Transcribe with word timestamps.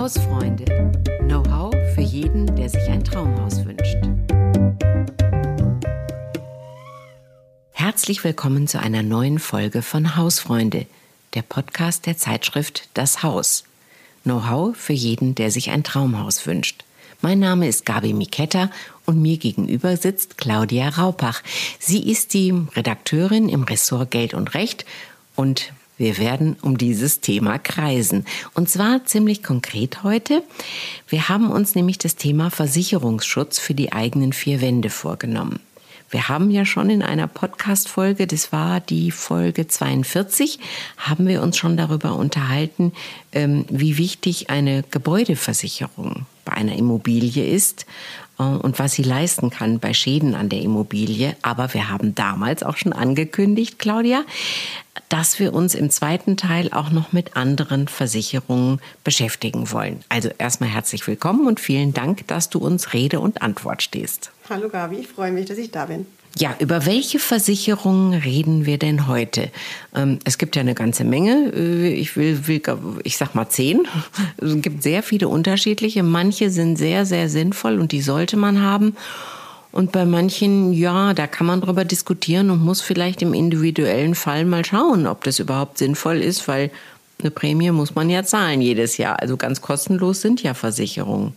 Hausfreunde. 0.00 0.64
Know-how 1.26 1.74
für 1.94 2.00
jeden, 2.00 2.56
der 2.56 2.70
sich 2.70 2.88
ein 2.88 3.04
Traumhaus 3.04 3.66
wünscht. 3.66 3.98
Herzlich 7.72 8.24
willkommen 8.24 8.66
zu 8.66 8.80
einer 8.80 9.02
neuen 9.02 9.38
Folge 9.38 9.82
von 9.82 10.16
Hausfreunde, 10.16 10.86
der 11.34 11.42
Podcast 11.42 12.06
der 12.06 12.16
Zeitschrift 12.16 12.88
Das 12.94 13.22
Haus. 13.22 13.64
Know-how 14.22 14.74
für 14.74 14.94
jeden, 14.94 15.34
der 15.34 15.50
sich 15.50 15.68
ein 15.68 15.84
Traumhaus 15.84 16.46
wünscht. 16.46 16.82
Mein 17.20 17.38
Name 17.38 17.68
ist 17.68 17.84
Gabi 17.84 18.14
Miketta 18.14 18.70
und 19.04 19.20
mir 19.20 19.36
gegenüber 19.36 19.98
sitzt 19.98 20.38
Claudia 20.38 20.88
Raupach. 20.88 21.42
Sie 21.78 22.10
ist 22.10 22.32
die 22.32 22.54
Redakteurin 22.74 23.50
im 23.50 23.64
Ressort 23.64 24.10
Geld 24.10 24.32
und 24.32 24.54
Recht 24.54 24.86
und 25.36 25.74
wir 26.00 26.16
werden 26.16 26.56
um 26.62 26.78
dieses 26.78 27.20
Thema 27.20 27.58
kreisen. 27.58 28.24
Und 28.54 28.70
zwar 28.70 29.04
ziemlich 29.04 29.42
konkret 29.42 30.02
heute. 30.02 30.42
Wir 31.08 31.28
haben 31.28 31.50
uns 31.50 31.74
nämlich 31.74 31.98
das 31.98 32.16
Thema 32.16 32.50
Versicherungsschutz 32.50 33.58
für 33.58 33.74
die 33.74 33.92
eigenen 33.92 34.32
vier 34.32 34.62
Wände 34.62 34.88
vorgenommen. 34.88 35.60
Wir 36.08 36.30
haben 36.30 36.50
ja 36.50 36.64
schon 36.64 36.88
in 36.88 37.02
einer 37.02 37.26
Podcast-Folge, 37.26 38.26
das 38.26 38.50
war 38.50 38.80
die 38.80 39.10
Folge 39.10 39.68
42, 39.68 40.58
haben 40.96 41.28
wir 41.28 41.42
uns 41.42 41.58
schon 41.58 41.76
darüber 41.76 42.16
unterhalten, 42.16 42.92
ähm, 43.32 43.66
wie 43.68 43.98
wichtig 43.98 44.48
eine 44.48 44.82
Gebäudeversicherung 44.90 46.24
einer 46.60 46.76
Immobilie 46.76 47.44
ist 47.44 47.86
äh, 48.38 48.42
und 48.42 48.78
was 48.78 48.92
sie 48.92 49.02
leisten 49.02 49.50
kann 49.50 49.80
bei 49.80 49.94
Schäden 49.94 50.34
an 50.34 50.48
der 50.48 50.60
Immobilie. 50.60 51.36
Aber 51.42 51.72
wir 51.74 51.88
haben 51.88 52.14
damals 52.14 52.62
auch 52.62 52.76
schon 52.76 52.92
angekündigt, 52.92 53.78
Claudia, 53.78 54.24
dass 55.08 55.38
wir 55.38 55.54
uns 55.54 55.74
im 55.74 55.90
zweiten 55.90 56.36
Teil 56.36 56.72
auch 56.72 56.90
noch 56.90 57.12
mit 57.12 57.36
anderen 57.36 57.88
Versicherungen 57.88 58.80
beschäftigen 59.02 59.70
wollen. 59.72 60.04
Also 60.08 60.30
erstmal 60.38 60.70
herzlich 60.70 61.06
willkommen 61.06 61.46
und 61.46 61.58
vielen 61.58 61.92
Dank, 61.92 62.26
dass 62.28 62.50
du 62.50 62.58
uns 62.58 62.92
Rede 62.92 63.20
und 63.20 63.42
Antwort 63.42 63.82
stehst. 63.82 64.30
Hallo 64.48 64.68
Gabi, 64.68 64.96
ich 64.96 65.08
freue 65.08 65.32
mich, 65.32 65.46
dass 65.46 65.58
ich 65.58 65.70
da 65.70 65.86
bin. 65.86 66.06
Ja, 66.38 66.54
über 66.58 66.86
welche 66.86 67.18
Versicherungen 67.18 68.14
reden 68.14 68.64
wir 68.64 68.78
denn 68.78 69.08
heute? 69.08 69.50
Ähm, 69.94 70.20
es 70.24 70.38
gibt 70.38 70.56
ja 70.56 70.60
eine 70.60 70.74
ganze 70.74 71.04
Menge. 71.04 71.52
Äh, 71.54 71.92
ich 71.92 72.16
will, 72.16 72.46
will, 72.46 72.62
ich 73.02 73.16
sag 73.16 73.34
mal 73.34 73.48
zehn. 73.48 73.86
Es 74.40 74.62
gibt 74.62 74.82
sehr 74.82 75.02
viele 75.02 75.28
unterschiedliche. 75.28 76.02
Manche 76.02 76.50
sind 76.50 76.76
sehr, 76.76 77.04
sehr 77.04 77.28
sinnvoll 77.28 77.78
und 77.80 77.92
die 77.92 78.00
sollte 78.00 78.36
man 78.36 78.62
haben. 78.62 78.96
Und 79.72 79.92
bei 79.92 80.04
manchen, 80.04 80.72
ja, 80.72 81.14
da 81.14 81.26
kann 81.26 81.46
man 81.46 81.60
drüber 81.60 81.84
diskutieren 81.84 82.50
und 82.50 82.64
muss 82.64 82.80
vielleicht 82.80 83.22
im 83.22 83.34
individuellen 83.34 84.14
Fall 84.14 84.44
mal 84.44 84.64
schauen, 84.64 85.06
ob 85.06 85.24
das 85.24 85.38
überhaupt 85.38 85.78
sinnvoll 85.78 86.18
ist, 86.18 86.48
weil 86.48 86.70
eine 87.20 87.30
Prämie 87.30 87.70
muss 87.70 87.94
man 87.94 88.08
ja 88.10 88.24
zahlen 88.24 88.62
jedes 88.62 88.96
Jahr. 88.96 89.20
Also 89.20 89.36
ganz 89.36 89.60
kostenlos 89.60 90.22
sind 90.22 90.42
ja 90.42 90.54
Versicherungen 90.54 91.34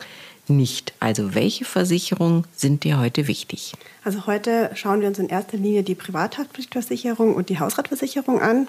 nicht. 0.47 0.93
Also 0.99 1.35
welche 1.35 1.65
Versicherungen 1.65 2.45
sind 2.55 2.83
dir 2.83 2.99
heute 2.99 3.27
wichtig? 3.27 3.73
Also 4.03 4.25
heute 4.27 4.71
schauen 4.75 5.01
wir 5.01 5.07
uns 5.07 5.19
in 5.19 5.29
erster 5.29 5.57
Linie 5.57 5.83
die 5.83 5.95
Privathaftpflichtversicherung 5.95 7.35
und 7.35 7.49
die 7.49 7.59
Hausratversicherung 7.59 8.41
an. 8.41 8.67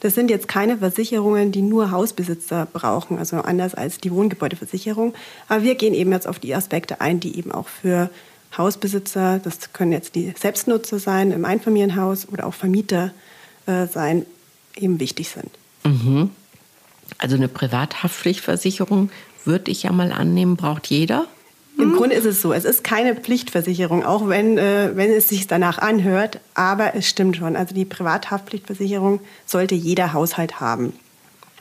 Das 0.00 0.16
sind 0.16 0.30
jetzt 0.30 0.48
keine 0.48 0.78
Versicherungen, 0.78 1.52
die 1.52 1.62
nur 1.62 1.92
Hausbesitzer 1.92 2.66
brauchen, 2.72 3.18
also 3.18 3.36
anders 3.36 3.74
als 3.76 3.98
die 3.98 4.10
Wohngebäudeversicherung. 4.10 5.14
Aber 5.48 5.62
wir 5.62 5.76
gehen 5.76 5.94
eben 5.94 6.10
jetzt 6.10 6.26
auf 6.26 6.40
die 6.40 6.56
Aspekte 6.56 7.00
ein, 7.00 7.20
die 7.20 7.38
eben 7.38 7.52
auch 7.52 7.68
für 7.68 8.10
Hausbesitzer, 8.58 9.38
das 9.38 9.72
können 9.72 9.92
jetzt 9.92 10.16
die 10.16 10.34
Selbstnutzer 10.36 10.98
sein 10.98 11.30
im 11.30 11.44
Einfamilienhaus 11.44 12.28
oder 12.28 12.46
auch 12.46 12.54
Vermieter 12.54 13.12
äh, 13.66 13.86
sein, 13.86 14.26
eben 14.76 14.98
wichtig 14.98 15.28
sind. 15.28 15.50
Mhm. 15.84 16.30
Also 17.18 17.36
eine 17.36 17.48
Privathaftpflichtversicherung 17.48 19.10
würde 19.44 19.70
ich 19.70 19.84
ja 19.84 19.92
mal 19.92 20.12
annehmen, 20.12 20.56
braucht 20.56 20.86
jeder. 20.86 21.26
Im 21.78 21.96
Grunde 21.96 22.14
ist 22.14 22.26
es 22.26 22.42
so, 22.42 22.52
es 22.52 22.64
ist 22.64 22.84
keine 22.84 23.14
Pflichtversicherung, 23.14 24.04
auch 24.04 24.28
wenn, 24.28 24.58
äh, 24.58 24.90
wenn 24.94 25.10
es 25.10 25.28
sich 25.28 25.46
danach 25.46 25.78
anhört, 25.78 26.38
aber 26.54 26.94
es 26.94 27.08
stimmt 27.08 27.38
schon. 27.38 27.56
Also 27.56 27.74
die 27.74 27.86
Privathaftpflichtversicherung 27.86 29.20
sollte 29.46 29.74
jeder 29.74 30.12
Haushalt 30.12 30.60
haben. 30.60 30.92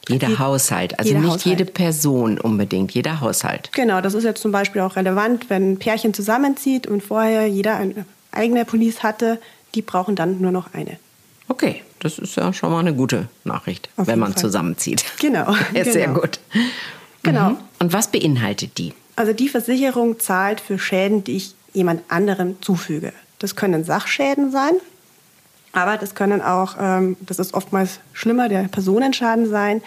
Jeder 0.09 0.27
die, 0.27 0.37
Haushalt, 0.39 0.99
also 0.99 1.13
nicht 1.13 1.23
Haushalt. 1.23 1.45
jede 1.45 1.65
Person 1.65 2.39
unbedingt, 2.39 2.91
jeder 2.91 3.21
Haushalt. 3.21 3.69
Genau, 3.71 4.01
das 4.01 4.13
ist 4.13 4.23
jetzt 4.23 4.41
zum 4.41 4.51
Beispiel 4.51 4.81
auch 4.81 4.95
relevant, 4.95 5.49
wenn 5.49 5.73
ein 5.73 5.79
Pärchen 5.79 6.13
zusammenzieht 6.13 6.87
und 6.87 7.01
vorher 7.01 7.47
jeder 7.47 7.77
eine 7.77 8.05
eigene 8.31 8.65
Police 8.65 9.03
hatte, 9.03 9.39
die 9.75 9.81
brauchen 9.81 10.15
dann 10.15 10.41
nur 10.41 10.51
noch 10.51 10.73
eine. 10.73 10.97
Okay, 11.47 11.81
das 11.99 12.17
ist 12.17 12.35
ja 12.35 12.51
schon 12.51 12.71
mal 12.71 12.79
eine 12.79 12.93
gute 12.93 13.27
Nachricht, 13.43 13.89
Auf 13.95 14.07
wenn 14.07 14.19
man 14.19 14.33
Fall. 14.33 14.41
zusammenzieht. 14.41 15.05
Genau. 15.19 15.51
ist 15.73 15.73
genau. 15.73 15.91
sehr 15.91 16.07
gut. 16.09 16.39
Genau. 17.23 17.49
Mhm. 17.51 17.57
Und 17.81 17.93
was 17.93 18.09
beinhaltet 18.09 18.77
die? 18.77 18.93
Also 19.15 19.33
die 19.33 19.49
Versicherung 19.49 20.19
zahlt 20.19 20.61
für 20.61 20.77
Schäden, 20.77 21.23
die 21.23 21.37
ich 21.37 21.55
jemand 21.73 22.03
anderem 22.09 22.61
zufüge. 22.61 23.11
Das 23.39 23.55
können 23.55 23.83
Sachschäden 23.83 24.51
sein, 24.51 24.73
aber 25.71 25.97
das 25.97 26.13
können 26.13 26.43
auch, 26.43 26.75
ähm, 26.79 27.17
das 27.21 27.39
ist 27.39 27.55
oftmals 27.55 27.99
schlimmer, 28.13 28.49
der 28.49 28.65
Personenschaden 28.67 29.49
sein, 29.49 29.81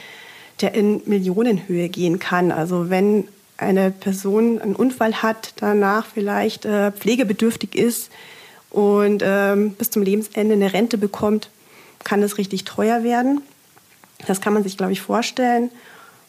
der 0.61 0.75
in 0.75 1.03
Millionenhöhe 1.07 1.89
gehen 1.89 2.19
kann. 2.19 2.51
Also 2.51 2.91
wenn 2.91 3.29
eine 3.59 3.93
Person 3.93 4.61
einen 4.61 4.75
Unfall 4.75 5.23
hat, 5.23 5.55
danach 5.61 6.07
vielleicht 6.07 6.65
äh, 6.65 6.91
pflegebedürftig 6.91 7.77
ist 7.77 8.11
und 8.71 9.23
ähm, 9.25 9.71
bis 9.75 9.91
zum 9.91 10.03
Lebensende 10.03 10.55
eine 10.55 10.73
Rente 10.73 10.99
bekommt, 10.99 11.49
kann 12.03 12.23
das 12.23 12.39
richtig 12.39 12.65
teuer 12.65 13.05
werden. 13.05 13.41
Das 14.27 14.41
kann 14.41 14.53
man 14.53 14.65
sich, 14.65 14.77
glaube 14.77 14.93
ich, 14.93 15.01
vorstellen. 15.01 15.71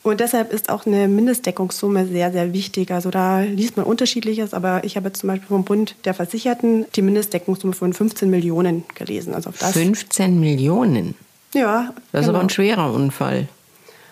Und 0.05 0.19
deshalb 0.19 0.53
ist 0.53 0.69
auch 0.69 0.85
eine 0.85 1.07
Mindestdeckungssumme 1.07 2.05
sehr, 2.05 2.31
sehr 2.31 2.53
wichtig. 2.53 2.91
Also 2.91 3.09
da 3.09 3.39
liest 3.39 3.75
man 3.75 3.87
unterschiedliches, 3.87 4.53
aber 4.53 4.83
ich 4.83 4.97
habe 4.97 5.11
zum 5.13 5.29
Beispiel 5.29 5.47
vom 5.47 5.63
Bund 5.63 5.95
der 6.05 6.13
Versicherten 6.13 6.85
die 6.95 7.01
Mindestdeckungssumme 7.01 7.73
von 7.73 7.91
15 7.91 8.29
Millionen 8.29 8.83
gelesen. 8.93 9.33
Also 9.33 9.49
auf 9.49 9.57
das 9.57 9.71
15 9.71 10.39
Millionen? 10.39 11.15
Ja. 11.55 11.91
Das 12.11 12.21
ist 12.21 12.27
genau. 12.27 12.37
aber 12.37 12.45
ein 12.45 12.51
schwerer 12.51 12.93
Unfall. 12.93 13.47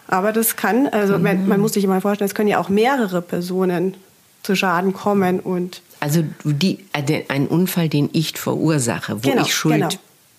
Aber 0.08 0.32
das 0.32 0.56
kann, 0.56 0.88
also 0.88 1.16
mhm. 1.20 1.24
man, 1.24 1.48
man, 1.48 1.62
muss 1.62 1.74
sich 1.74 1.86
mal 1.86 2.02
vorstellen, 2.02 2.28
es 2.28 2.34
können 2.34 2.50
ja 2.50 2.58
auch 2.58 2.70
mehrere 2.70 3.22
Personen 3.22 3.94
zu 4.42 4.56
Schaden 4.56 4.94
kommen 4.94 5.42
und. 5.42 5.84
Also 6.00 6.24
die, 6.44 6.80
äh, 6.94 7.22
ein 7.28 7.46
Unfall, 7.46 7.88
den 7.88 8.10
ich 8.14 8.36
verursache, 8.40 9.24
wo 9.24 9.30
genau, 9.30 9.44
ich 9.44 9.54
schuld 9.54 9.76
genau. 9.76 9.90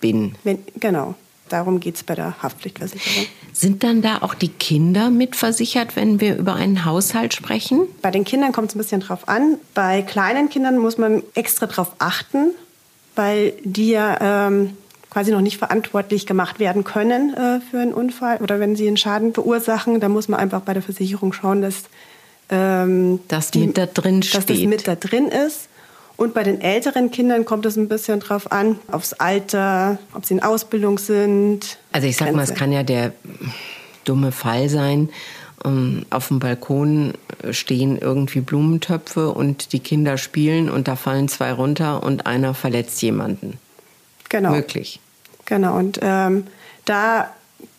bin. 0.01 0.35
Wenn, 0.43 0.59
genau. 0.81 1.15
Darum 1.49 1.79
geht 1.79 1.95
es 1.95 2.03
bei 2.03 2.15
der 2.15 2.41
Haftpflichtversicherung. 2.41 3.27
Sind 3.53 3.83
dann 3.83 4.01
da 4.01 4.17
auch 4.21 4.33
die 4.33 4.49
Kinder 4.49 5.11
mitversichert, 5.11 5.95
wenn 5.95 6.19
wir 6.19 6.37
über 6.37 6.55
einen 6.55 6.85
Haushalt 6.85 7.33
sprechen? 7.33 7.81
Bei 8.01 8.09
den 8.09 8.23
Kindern 8.23 8.51
kommt 8.51 8.69
es 8.69 8.75
ein 8.75 8.79
bisschen 8.79 9.01
drauf 9.01 9.29
an. 9.29 9.57
Bei 9.73 10.01
kleinen 10.01 10.49
Kindern 10.49 10.79
muss 10.79 10.97
man 10.97 11.21
extra 11.35 11.67
darauf 11.67 11.91
achten, 11.99 12.51
weil 13.15 13.53
die 13.63 13.89
ja 13.89 14.47
ähm, 14.47 14.75
quasi 15.11 15.31
noch 15.31 15.41
nicht 15.41 15.57
verantwortlich 15.57 16.25
gemacht 16.25 16.59
werden 16.59 16.83
können 16.83 17.33
äh, 17.35 17.61
für 17.61 17.79
einen 17.79 17.93
Unfall 17.93 18.39
oder 18.41 18.59
wenn 18.59 18.75
sie 18.75 18.87
einen 18.87 18.97
Schaden 18.97 19.33
verursachen. 19.33 19.99
Da 19.99 20.09
muss 20.09 20.27
man 20.27 20.39
einfach 20.39 20.61
bei 20.61 20.73
der 20.73 20.81
Versicherung 20.81 21.31
schauen, 21.31 21.61
dass 21.61 21.83
ähm, 22.49 23.19
das 23.27 23.51
die, 23.51 23.67
mit 23.67 23.77
da 23.77 23.85
drin 23.85 24.23
steht. 24.23 24.35
Dass 24.35 24.45
das 24.47 24.59
mit 24.59 24.87
da 24.87 24.95
drin 24.95 25.27
ist. 25.27 25.69
Und 26.17 26.33
bei 26.33 26.43
den 26.43 26.61
älteren 26.61 27.11
Kindern 27.11 27.45
kommt 27.45 27.65
es 27.65 27.75
ein 27.75 27.87
bisschen 27.87 28.19
drauf 28.19 28.51
an, 28.51 28.79
aufs 28.89 29.13
Alter, 29.13 29.99
ob 30.13 30.25
sie 30.25 30.35
in 30.35 30.43
Ausbildung 30.43 30.97
sind. 30.97 31.77
Also 31.91 32.07
ich 32.07 32.15
sag 32.15 32.27
Grenze. 32.27 32.37
mal, 32.37 32.43
es 32.43 32.53
kann 32.53 32.71
ja 32.71 32.83
der 32.83 33.11
dumme 34.05 34.31
Fall 34.31 34.69
sein. 34.69 35.09
Um, 35.63 36.05
auf 36.11 36.27
dem 36.27 36.37
Balkon 36.39 37.13
stehen 37.49 37.97
irgendwie 37.97 38.41
Blumentöpfe 38.41 39.31
und 39.31 39.73
die 39.73 39.79
Kinder 39.79 40.17
spielen 40.17 40.69
und 40.69 40.87
da 40.87 40.95
fallen 40.95 41.27
zwei 41.27 41.51
runter 41.51 42.03
und 42.03 42.27
einer 42.27 42.53
verletzt 42.53 43.01
jemanden. 43.01 43.57
Genau. 44.29 44.51
Möglich. 44.51 44.99
Genau. 45.45 45.75
Und 45.75 45.99
ähm, 46.03 46.45
da 46.83 47.33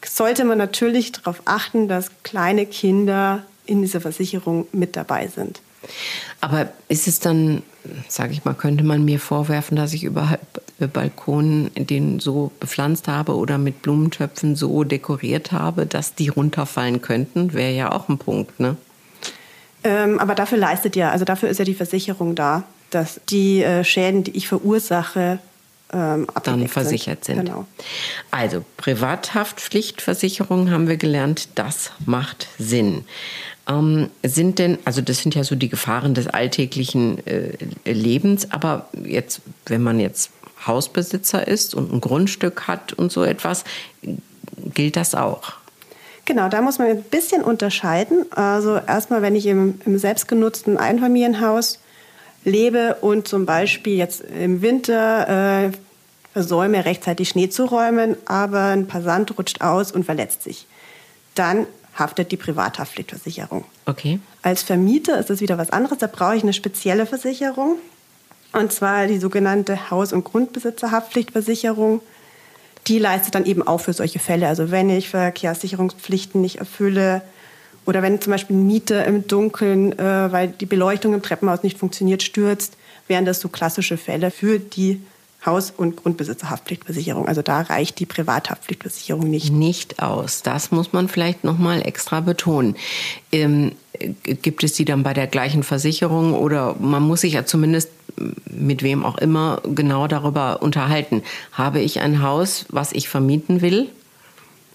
sollte 0.04 0.44
man 0.44 0.58
natürlich 0.58 1.12
darauf 1.12 1.42
achten, 1.44 1.86
dass 1.86 2.10
kleine 2.24 2.66
Kinder 2.66 3.44
in 3.66 3.82
dieser 3.82 4.00
Versicherung 4.00 4.66
mit 4.72 4.96
dabei 4.96 5.28
sind. 5.28 5.60
Aber 6.40 6.68
ist 6.88 7.08
es 7.08 7.20
dann, 7.20 7.62
sage 8.08 8.32
ich 8.32 8.44
mal, 8.44 8.54
könnte 8.54 8.84
man 8.84 9.04
mir 9.04 9.20
vorwerfen, 9.20 9.76
dass 9.76 9.92
ich 9.92 10.04
überhaupt 10.04 10.60
Balkon 10.92 11.70
den 11.74 12.20
so 12.20 12.52
bepflanzt 12.60 13.08
habe 13.08 13.34
oder 13.36 13.58
mit 13.58 13.82
Blumentöpfen 13.82 14.56
so 14.56 14.84
dekoriert 14.84 15.52
habe, 15.52 15.86
dass 15.86 16.14
die 16.14 16.28
runterfallen 16.28 17.00
könnten? 17.00 17.54
Wäre 17.54 17.72
ja 17.72 17.92
auch 17.92 18.08
ein 18.08 18.18
Punkt, 18.18 18.60
ne? 18.60 18.76
Ähm, 19.84 20.18
aber 20.18 20.34
dafür 20.34 20.58
leistet 20.58 20.96
ja, 20.96 21.10
also 21.10 21.24
dafür 21.24 21.48
ist 21.48 21.58
ja 21.58 21.64
die 21.64 21.74
Versicherung 21.74 22.34
da, 22.34 22.64
dass 22.90 23.20
die 23.28 23.62
äh, 23.62 23.84
Schäden, 23.84 24.24
die 24.24 24.36
ich 24.36 24.48
verursache, 24.48 25.38
ähm, 25.92 26.26
dann 26.42 26.66
versichert 26.68 27.24
sind. 27.24 27.36
sind. 27.36 27.46
Genau. 27.46 27.66
Also 28.30 28.64
Privathaftpflichtversicherung 28.76 30.70
haben 30.70 30.88
wir 30.88 30.96
gelernt, 30.96 31.50
das 31.54 31.92
macht 32.04 32.48
Sinn. 32.58 33.04
Ähm, 33.68 34.10
sind 34.22 34.58
denn, 34.58 34.78
also 34.84 35.00
das 35.00 35.18
sind 35.18 35.34
ja 35.34 35.42
so 35.42 35.56
die 35.56 35.68
Gefahren 35.68 36.14
des 36.14 36.28
alltäglichen 36.28 37.26
äh, 37.26 37.52
Lebens, 37.84 38.50
aber 38.52 38.88
jetzt, 39.04 39.40
wenn 39.66 39.82
man 39.82 39.98
jetzt 39.98 40.30
Hausbesitzer 40.66 41.46
ist 41.46 41.74
und 41.74 41.92
ein 41.92 42.00
Grundstück 42.00 42.66
hat 42.68 42.92
und 42.92 43.12
so 43.12 43.24
etwas, 43.24 43.64
gilt 44.74 44.96
das 44.96 45.14
auch? 45.14 45.54
Genau, 46.24 46.48
da 46.48 46.60
muss 46.60 46.78
man 46.78 46.88
ein 46.88 47.02
bisschen 47.02 47.42
unterscheiden. 47.42 48.26
Also 48.32 48.78
erstmal, 48.78 49.22
wenn 49.22 49.36
ich 49.36 49.46
im, 49.46 49.80
im 49.84 49.98
selbstgenutzten 49.98 50.76
Einfamilienhaus 50.76 51.78
lebe 52.44 52.96
und 53.00 53.28
zum 53.28 53.46
Beispiel 53.46 53.96
jetzt 53.96 54.22
im 54.22 54.62
Winter 54.62 55.68
äh, 55.68 55.70
versäume, 56.32 56.84
rechtzeitig 56.84 57.28
Schnee 57.28 57.48
zu 57.48 57.64
räumen, 57.64 58.16
aber 58.26 58.64
ein 58.64 58.86
Passant 58.86 59.38
rutscht 59.38 59.60
aus 59.60 59.92
und 59.92 60.04
verletzt 60.04 60.42
sich, 60.42 60.66
dann 61.34 61.66
haftet 61.96 62.30
die 62.30 62.36
Privathaftpflichtversicherung. 62.36 63.64
Okay. 63.86 64.20
Als 64.42 64.62
Vermieter 64.62 65.18
ist 65.18 65.30
das 65.30 65.40
wieder 65.40 65.58
was 65.58 65.70
anderes. 65.70 65.98
Da 65.98 66.06
brauche 66.06 66.36
ich 66.36 66.42
eine 66.42 66.52
spezielle 66.52 67.06
Versicherung. 67.06 67.78
Und 68.52 68.72
zwar 68.72 69.06
die 69.06 69.18
sogenannte 69.18 69.90
Haus- 69.90 70.12
und 70.12 70.24
Grundbesitzerhaftpflichtversicherung. 70.24 72.00
Die 72.86 72.98
leistet 72.98 73.34
dann 73.34 73.44
eben 73.44 73.66
auch 73.66 73.80
für 73.80 73.92
solche 73.92 74.18
Fälle. 74.18 74.46
Also 74.46 74.70
wenn 74.70 74.90
ich 74.90 75.08
Verkehrssicherungspflichten 75.08 76.40
nicht 76.40 76.56
erfülle 76.56 77.22
oder 77.84 78.02
wenn 78.02 78.20
zum 78.20 78.32
Beispiel 78.32 78.56
ein 78.56 78.66
Mieter 78.66 79.04
im 79.04 79.26
Dunkeln, 79.26 79.98
äh, 79.98 80.32
weil 80.32 80.48
die 80.48 80.66
Beleuchtung 80.66 81.14
im 81.14 81.22
Treppenhaus 81.22 81.62
nicht 81.62 81.78
funktioniert, 81.78 82.22
stürzt, 82.22 82.76
wären 83.08 83.24
das 83.24 83.40
so 83.40 83.48
klassische 83.48 83.96
Fälle 83.96 84.30
für 84.30 84.58
die 84.58 85.00
Haus- 85.46 85.72
und 85.76 85.96
Grundbesitzerhaftpflichtversicherung. 85.96 87.26
Also 87.26 87.42
da 87.42 87.62
reicht 87.62 87.98
die 88.00 88.06
Privathaftpflichtversicherung 88.06 89.30
nicht. 89.30 89.52
Nicht 89.52 90.02
aus. 90.02 90.42
Das 90.42 90.70
muss 90.72 90.92
man 90.92 91.08
vielleicht 91.08 91.44
noch 91.44 91.58
mal 91.58 91.80
extra 91.80 92.20
betonen. 92.20 92.76
Ähm, 93.32 93.72
gibt 94.22 94.62
es 94.64 94.74
die 94.74 94.84
dann 94.84 95.02
bei 95.02 95.14
der 95.14 95.26
gleichen 95.26 95.62
Versicherung 95.62 96.34
oder 96.34 96.76
man 96.78 97.02
muss 97.02 97.22
sich 97.22 97.34
ja 97.34 97.46
zumindest 97.46 97.90
mit 98.46 98.82
wem 98.82 99.04
auch 99.04 99.18
immer 99.18 99.62
genau 99.64 100.06
darüber 100.06 100.62
unterhalten. 100.62 101.22
Habe 101.52 101.80
ich 101.80 102.00
ein 102.00 102.22
Haus, 102.22 102.66
was 102.68 102.92
ich 102.92 103.08
vermieten 103.08 103.60
will? 103.60 103.88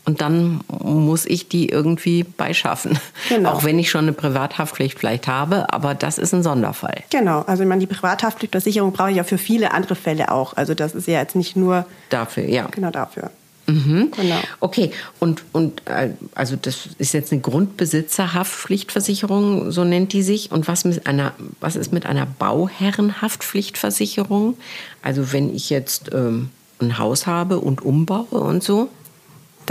Und 0.03 0.21
dann 0.21 0.62
muss 0.68 1.25
ich 1.25 1.48
die 1.48 1.69
irgendwie 1.69 2.24
beischaffen. 2.24 3.00
Genau. 3.30 3.51
Auch 3.51 3.63
wenn 3.63 3.80
ich 3.80 3.89
schon 3.89 4.06
eine 4.06 4.13
Privathaftpflicht 4.13 4.98
vielleicht 4.98 5.27
habe, 5.27 5.71
aber 5.71 5.94
das 5.94 6.18
ist 6.18 6.33
ein 6.33 6.44
Sonderfall. 6.44 7.03
Genau, 7.12 7.42
also 7.42 7.63
ich 7.63 7.69
meine, 7.69 7.80
die 7.80 7.88
Privathaftpflichtversicherung 7.88 8.92
brauche 8.92 9.12
ich 9.12 9.18
ja 9.18 9.24
für 9.24 9.38
viele 9.38 9.71
andere 9.71 9.95
Fälle 9.95 10.31
auch. 10.31 10.57
Also 10.57 10.74
das 10.74 10.95
ist 10.95 11.07
ja 11.07 11.19
jetzt 11.19 11.36
nicht 11.36 11.56
nur 11.56 11.86
dafür, 12.09 12.45
ja. 12.45 12.68
Genau 12.71 12.89
dafür. 12.89 13.30
Mhm. 13.68 14.12
Genau. 14.15 14.39
Okay, 14.59 14.92
und, 15.19 15.44
und 15.51 15.88
äh, 15.88 16.09
also 16.36 16.56
das 16.56 16.89
ist 16.98 17.13
jetzt 17.13 17.31
eine 17.31 17.42
Grundbesitzerhaftpflichtversicherung, 17.42 19.71
so 19.71 19.83
nennt 19.83 20.13
die 20.13 20.24
sich. 20.24 20.51
Und 20.51 20.68
was, 20.68 20.83
mit 20.83 21.06
einer, 21.07 21.33
was 21.59 21.75
ist 21.75 21.94
mit 21.94 22.07
einer 22.07 22.25
Bauherrenhaftpflichtversicherung? 22.25 24.57
Also 25.01 25.31
wenn 25.31 25.56
ich 25.56 25.69
jetzt 25.69 26.09
ähm, 26.13 26.50
ein 26.81 26.98
Haus 26.98 27.27
habe 27.27 27.59
und 27.59 27.83
umbaue 27.83 28.39
und 28.39 28.63
so? 28.63 28.89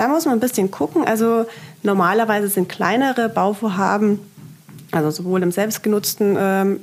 Da 0.01 0.09
muss 0.09 0.25
man 0.25 0.33
ein 0.33 0.41
bisschen 0.41 0.71
gucken. 0.71 1.05
Also 1.05 1.45
normalerweise 1.83 2.49
sind 2.49 2.71
kleinere 2.71 3.29
Bauvorhaben, 3.29 4.19
also 4.93 5.11
sowohl 5.11 5.43
im 5.43 5.53
selbstgenutzten 5.53 6.39
ähm, 6.41 6.81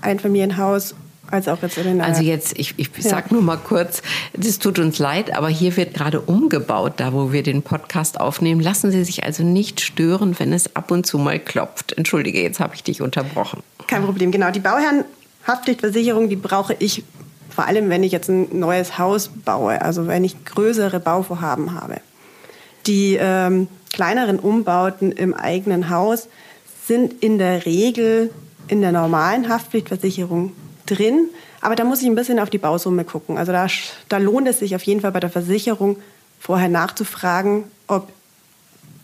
Einfamilienhaus 0.00 0.94
als 1.28 1.48
auch 1.48 1.60
jetzt 1.62 1.76
in 1.76 1.82
den 1.82 2.00
Also 2.00 2.22
jetzt, 2.22 2.56
ich, 2.56 2.74
ich 2.76 2.88
ja. 2.98 3.10
sag 3.10 3.32
nur 3.32 3.42
mal 3.42 3.56
kurz, 3.56 4.00
es 4.40 4.60
tut 4.60 4.78
uns 4.78 5.00
leid, 5.00 5.36
aber 5.36 5.48
hier 5.48 5.76
wird 5.76 5.94
gerade 5.94 6.20
umgebaut, 6.20 6.92
da 6.98 7.12
wo 7.12 7.32
wir 7.32 7.42
den 7.42 7.62
Podcast 7.62 8.20
aufnehmen. 8.20 8.60
Lassen 8.60 8.92
Sie 8.92 9.02
sich 9.02 9.24
also 9.24 9.42
nicht 9.42 9.80
stören, 9.80 10.38
wenn 10.38 10.52
es 10.52 10.76
ab 10.76 10.92
und 10.92 11.04
zu 11.04 11.18
mal 11.18 11.40
klopft. 11.40 11.94
Entschuldige, 11.98 12.40
jetzt 12.40 12.60
habe 12.60 12.76
ich 12.76 12.84
dich 12.84 13.02
unterbrochen. 13.02 13.64
Kein 13.88 14.04
Problem, 14.04 14.30
genau. 14.30 14.52
Die 14.52 14.60
Bauherrenhaftpflichtversicherung, 14.60 16.28
die 16.28 16.36
brauche 16.36 16.76
ich 16.78 17.02
vor 17.50 17.66
allem, 17.66 17.90
wenn 17.90 18.04
ich 18.04 18.12
jetzt 18.12 18.28
ein 18.28 18.56
neues 18.56 18.98
Haus 18.98 19.30
baue, 19.44 19.82
also 19.82 20.06
wenn 20.06 20.22
ich 20.22 20.44
größere 20.44 21.00
Bauvorhaben 21.00 21.74
habe. 21.74 21.96
Die 22.86 23.16
ähm, 23.20 23.68
kleineren 23.92 24.38
Umbauten 24.38 25.12
im 25.12 25.34
eigenen 25.34 25.90
Haus 25.90 26.28
sind 26.86 27.22
in 27.22 27.38
der 27.38 27.66
Regel 27.66 28.30
in 28.68 28.80
der 28.80 28.92
normalen 28.92 29.48
Haftpflichtversicherung 29.48 30.52
drin, 30.86 31.28
aber 31.60 31.74
da 31.74 31.84
muss 31.84 32.00
ich 32.02 32.06
ein 32.06 32.14
bisschen 32.14 32.38
auf 32.38 32.50
die 32.50 32.58
Bausumme 32.58 33.04
gucken. 33.04 33.38
Also 33.38 33.52
da, 33.52 33.66
da 34.08 34.18
lohnt 34.18 34.48
es 34.48 34.60
sich 34.60 34.74
auf 34.76 34.82
jeden 34.82 35.00
Fall 35.00 35.12
bei 35.12 35.20
der 35.20 35.30
Versicherung 35.30 35.96
vorher 36.38 36.68
nachzufragen, 36.68 37.64
ob 37.88 38.08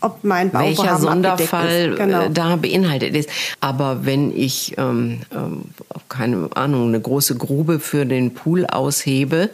ob 0.02 0.24
mein 0.24 0.50
Bauvorhaben 0.50 0.76
Welcher 0.76 0.98
Sonderfall 0.98 1.94
genau. 1.94 2.22
Äh, 2.22 2.30
da 2.30 2.56
beinhaltet 2.56 3.14
ist. 3.14 3.30
Aber 3.60 4.04
wenn 4.04 4.36
ich, 4.36 4.74
ähm, 4.76 5.20
ähm, 5.32 5.62
keine 6.08 6.48
Ahnung, 6.56 6.88
eine 6.88 7.00
große 7.00 7.36
Grube 7.36 7.78
für 7.78 8.04
den 8.04 8.34
Pool 8.34 8.66
aushebe, 8.66 9.50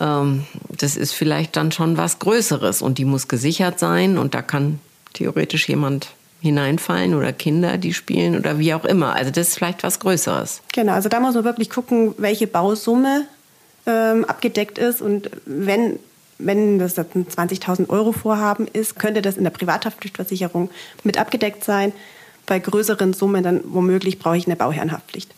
das 0.00 0.96
ist 0.96 1.12
vielleicht 1.12 1.56
dann 1.56 1.72
schon 1.72 1.96
was 1.98 2.18
Größeres 2.18 2.80
und 2.80 2.98
die 2.98 3.04
muss 3.04 3.28
gesichert 3.28 3.78
sein 3.78 4.16
und 4.16 4.34
da 4.34 4.40
kann 4.40 4.80
theoretisch 5.12 5.68
jemand 5.68 6.08
hineinfallen 6.40 7.14
oder 7.14 7.32
Kinder, 7.34 7.76
die 7.76 7.92
spielen 7.92 8.36
oder 8.36 8.58
wie 8.58 8.72
auch 8.72 8.86
immer. 8.86 9.14
Also 9.14 9.30
das 9.30 9.48
ist 9.48 9.54
vielleicht 9.56 9.82
was 9.82 10.00
Größeres. 10.00 10.62
Genau, 10.72 10.92
also 10.92 11.10
da 11.10 11.20
muss 11.20 11.34
man 11.34 11.44
wirklich 11.44 11.68
gucken, 11.68 12.14
welche 12.16 12.46
Bausumme 12.46 13.26
ähm, 13.86 14.24
abgedeckt 14.24 14.78
ist 14.78 15.02
und 15.02 15.30
wenn 15.44 15.98
wenn 16.42 16.78
das 16.78 16.98
ein 16.98 17.26
20.000 17.26 17.90
Euro 17.90 18.12
Vorhaben 18.12 18.66
ist, 18.66 18.98
könnte 18.98 19.20
das 19.20 19.36
in 19.36 19.44
der 19.44 19.50
Privathaftpflichtversicherung 19.50 20.70
mit 21.04 21.18
abgedeckt 21.18 21.64
sein. 21.64 21.92
Bei 22.46 22.58
größeren 22.58 23.12
Summen 23.12 23.42
dann 23.42 23.60
womöglich 23.64 24.18
brauche 24.18 24.38
ich 24.38 24.46
eine 24.46 24.56
Bauherrenhaftpflicht. 24.56 25.30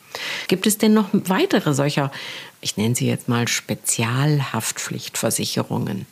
Gibt 0.47 0.67
es 0.67 0.79
denn 0.79 0.95
noch 0.95 1.09
weitere 1.13 1.75
solcher, 1.75 2.13
ich 2.63 2.79
nenne 2.79 2.95
sie 2.95 3.07
jetzt 3.07 3.29
mal 3.29 3.49
Spezialhaftpflichtversicherungen? 3.49 6.07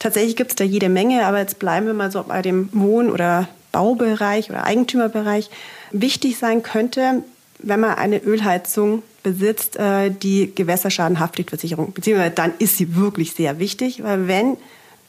Tatsächlich 0.00 0.34
gibt 0.36 0.50
es 0.50 0.56
da 0.56 0.64
jede 0.64 0.88
Menge, 0.88 1.24
aber 1.26 1.38
jetzt 1.38 1.60
bleiben 1.60 1.86
wir 1.86 1.94
mal 1.94 2.10
so 2.10 2.24
bei 2.24 2.42
dem 2.42 2.68
Wohn- 2.72 3.10
oder 3.10 3.48
Baubereich 3.70 4.50
oder 4.50 4.64
Eigentümerbereich 4.64 5.48
wichtig 5.92 6.38
sein 6.38 6.62
könnte, 6.62 7.22
wenn 7.58 7.80
man 7.80 7.94
eine 7.94 8.18
Ölheizung 8.18 9.02
besitzt, 9.22 9.76
äh, 9.76 10.10
die 10.10 10.54
Gewässerschadenhaftpflichtversicherung. 10.54 11.92
Beziehungsweise 11.92 12.34
dann 12.34 12.52
ist 12.58 12.76
sie 12.76 12.94
wirklich 12.96 13.32
sehr 13.32 13.58
wichtig, 13.58 14.02
weil 14.02 14.28
wenn 14.28 14.58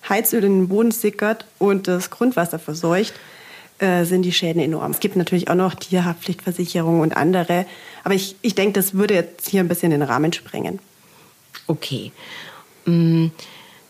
Heizöl 0.08 0.44
in 0.44 0.60
den 0.60 0.68
Boden 0.68 0.92
sickert 0.92 1.46
und 1.58 1.88
das 1.88 2.12
Grundwasser 2.12 2.60
verseucht, 2.60 3.16
äh, 3.80 4.06
sind 4.06 4.22
die 4.22 4.32
Schäden 4.32 4.62
enorm. 4.62 4.92
Es 4.92 5.00
gibt 5.00 5.16
natürlich 5.16 5.50
auch 5.50 5.56
noch 5.56 5.74
Tierhaftpflichtversicherung 5.76 7.00
und 7.02 7.18
andere. 7.18 7.66
Aber 8.06 8.14
ich, 8.14 8.36
ich 8.44 8.54
denke, 8.56 8.74
das 8.74 8.94
würde 8.94 9.16
jetzt 9.16 9.50
hier 9.50 9.60
ein 9.60 9.68
bisschen 9.68 9.90
den 9.90 10.04
Rahmen 10.04 10.32
sprengen. 10.32 10.80
Okay. 11.68 12.12
Mm. 12.86 13.28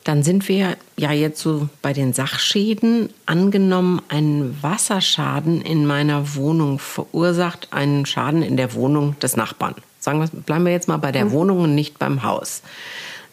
Dann 0.06 0.22
sind 0.22 0.48
wir 0.48 0.78
ja 0.98 1.12
jetzt 1.12 1.42
so 1.42 1.68
bei 1.82 1.92
den 1.92 2.14
Sachschäden. 2.14 3.10
Angenommen, 3.26 4.02
ein 4.08 4.56
Wasserschaden 4.62 5.62
in 5.62 5.86
meiner 5.88 6.36
Wohnung 6.36 6.78
verursacht 6.78 7.70
einen 7.72 8.06
Schaden 8.06 8.44
in 8.44 8.56
der 8.56 8.76
Wohnung 8.76 9.20
des 9.20 9.36
Nachbarn. 9.36 9.74
Sagen 10.00 10.20
wir, 10.20 10.28
bleiben 10.28 10.64
wir 10.64 10.72
jetzt 10.72 10.88
mal 10.88 10.98
bei 10.98 11.12
der 11.12 11.26
mhm. 11.26 11.32
Wohnung 11.32 11.60
und 11.62 11.76
nicht 11.76 11.98
beim 11.98 12.22
Haus. 12.22 12.62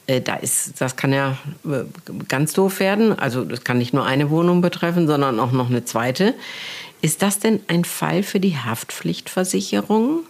Äh, 0.07 0.23
da 0.23 0.35
ist, 0.35 0.81
das 0.81 0.97
kann 0.97 1.13
ja 1.13 1.37
äh, 1.65 1.85
ganz 2.27 2.55
doof 2.55 2.81
werden. 2.81 3.17
Also 3.17 3.45
das 3.45 3.63
kann 3.63 3.79
nicht 3.79 3.93
nur 3.93 4.07
eine 4.07 4.31
Wohnung 4.31 4.63
betreffen, 4.63 5.07
sondern 5.07 5.39
auch 5.39 5.53
noch 5.53 5.69
eine 5.69 5.85
zweite. 5.85 6.35
Ist 7.03 7.23
das 7.23 7.39
denn 7.39 7.61
ein 7.69 7.85
Fall 7.85 8.23
für 8.23 8.41
die 8.41 8.57
Haftpflichtversicherung? 8.57 10.21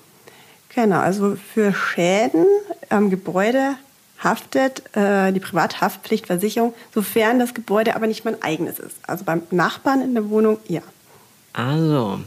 Genau, 0.75 1.01
also 1.01 1.37
für 1.37 1.75
Schäden 1.75 2.47
am 2.89 3.11
Gebäude 3.11 3.75
haftet 4.19 4.83
äh, 4.97 5.33
die 5.33 5.41
Privathaftpflichtversicherung, 5.41 6.75
sofern 6.95 7.39
das 7.39 7.55
Gebäude 7.55 7.97
aber 7.97 8.07
nicht 8.07 8.25
mein 8.25 8.41
eigenes 8.43 8.79
ist. 8.79 8.97
Also 9.07 9.25
beim 9.25 9.43
Nachbarn 9.51 10.01
in 10.01 10.15
der 10.15 10.31
Wohnung, 10.31 10.59
ja. 10.69 10.83
Also, 11.53 12.21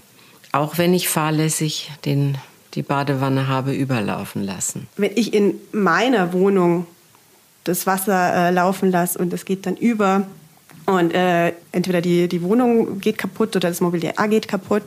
auch 0.52 0.78
wenn 0.78 0.94
ich 0.94 1.10
fahrlässig 1.10 1.92
den, 2.04 2.38
die 2.74 2.84
Badewanne 2.84 3.48
habe 3.48 3.74
überlaufen 3.74 4.44
lassen. 4.44 4.88
Wenn 4.98 5.12
ich 5.16 5.34
in 5.34 5.56
meiner 5.72 6.34
Wohnung 6.34 6.86
das 7.64 7.88
Wasser 7.88 8.50
äh, 8.50 8.52
laufen 8.52 8.92
lasse 8.92 9.18
und 9.18 9.34
es 9.34 9.46
geht 9.46 9.66
dann 9.66 9.76
über 9.78 10.28
und 10.86 11.14
äh, 11.16 11.54
entweder 11.72 12.02
die, 12.02 12.28
die 12.28 12.44
Wohnung 12.44 13.00
geht 13.00 13.18
kaputt 13.18 13.56
oder 13.56 13.70
das 13.70 13.82
Mobiliar 13.82 14.28
geht 14.28 14.48
kaputt, 14.48 14.84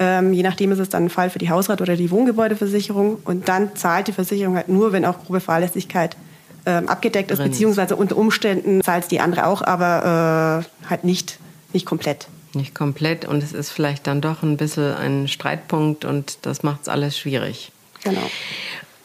ähm, 0.00 0.32
je 0.32 0.42
nachdem 0.42 0.72
ist 0.72 0.78
es 0.78 0.88
dann 0.88 1.04
ein 1.04 1.10
Fall 1.10 1.30
für 1.30 1.38
die 1.38 1.50
Hausrat- 1.50 1.82
oder 1.82 1.94
die 1.94 2.10
Wohngebäudeversicherung. 2.10 3.18
Und 3.22 3.48
dann 3.48 3.76
zahlt 3.76 4.08
die 4.08 4.12
Versicherung 4.12 4.56
halt 4.56 4.68
nur, 4.68 4.92
wenn 4.92 5.04
auch 5.04 5.22
grobe 5.22 5.40
Fahrlässigkeit 5.40 6.16
ähm, 6.66 6.88
abgedeckt 6.88 7.30
ist, 7.30 7.42
beziehungsweise 7.42 7.96
unter 7.96 8.16
Umständen 8.16 8.82
zahlt 8.82 9.04
es 9.04 9.08
die 9.08 9.20
andere 9.20 9.46
auch, 9.46 9.62
aber 9.62 10.64
äh, 10.84 10.88
halt 10.90 11.04
nicht, 11.04 11.38
nicht 11.72 11.86
komplett. 11.86 12.28
Nicht 12.54 12.74
komplett 12.74 13.26
und 13.26 13.42
es 13.42 13.52
ist 13.52 13.70
vielleicht 13.70 14.06
dann 14.06 14.20
doch 14.20 14.42
ein 14.42 14.56
bisschen 14.56 14.94
ein 14.94 15.28
Streitpunkt 15.28 16.04
und 16.04 16.38
das 16.42 16.62
macht 16.62 16.82
es 16.82 16.88
alles 16.88 17.16
schwierig. 17.16 17.70
Genau. 18.02 18.22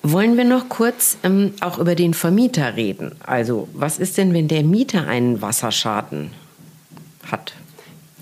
Wollen 0.02 0.38
wir 0.38 0.46
noch 0.46 0.70
kurz 0.70 1.18
ähm, 1.24 1.54
auch 1.62 1.78
über 1.78 1.96
den 1.96 2.14
Vermieter 2.14 2.76
reden? 2.76 3.16
Also, 3.26 3.68
was 3.74 4.00
ist 4.00 4.18
denn, 4.18 4.34
wenn 4.34 4.48
der 4.48 4.64
Mieter 4.64 5.08
einen 5.08 5.42
Wasserschaden 5.42 6.32
hat? 7.30 7.54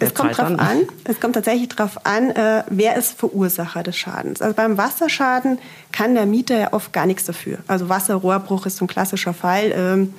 Es 0.04 0.14
kommt, 0.14 0.38
drauf 0.38 0.60
an, 0.60 0.88
es 1.04 1.20
kommt 1.20 1.36
tatsächlich 1.36 1.70
darauf 1.70 2.06
an, 2.06 2.30
äh, 2.32 2.64
wer 2.70 2.96
ist 2.96 3.18
Verursacher 3.18 3.84
des 3.84 3.98
Schadens. 3.98 4.42
Also 4.42 4.56
beim 4.56 4.78
Wasserschaden 4.78 5.60
kann 5.92 6.16
der 6.16 6.26
Mieter 6.26 6.58
ja 6.58 6.74
oft 6.74 6.94
gar 6.94 7.06
nichts 7.06 7.26
dafür. 7.26 7.60
Also 7.68 7.90
Wasserrohrbruch 7.90 8.66
ist 8.66 8.78
so 8.78 8.86
ein 8.86 8.88
klassischer 8.88 9.34
Fall. 9.34 9.74
Ähm, 9.76 10.14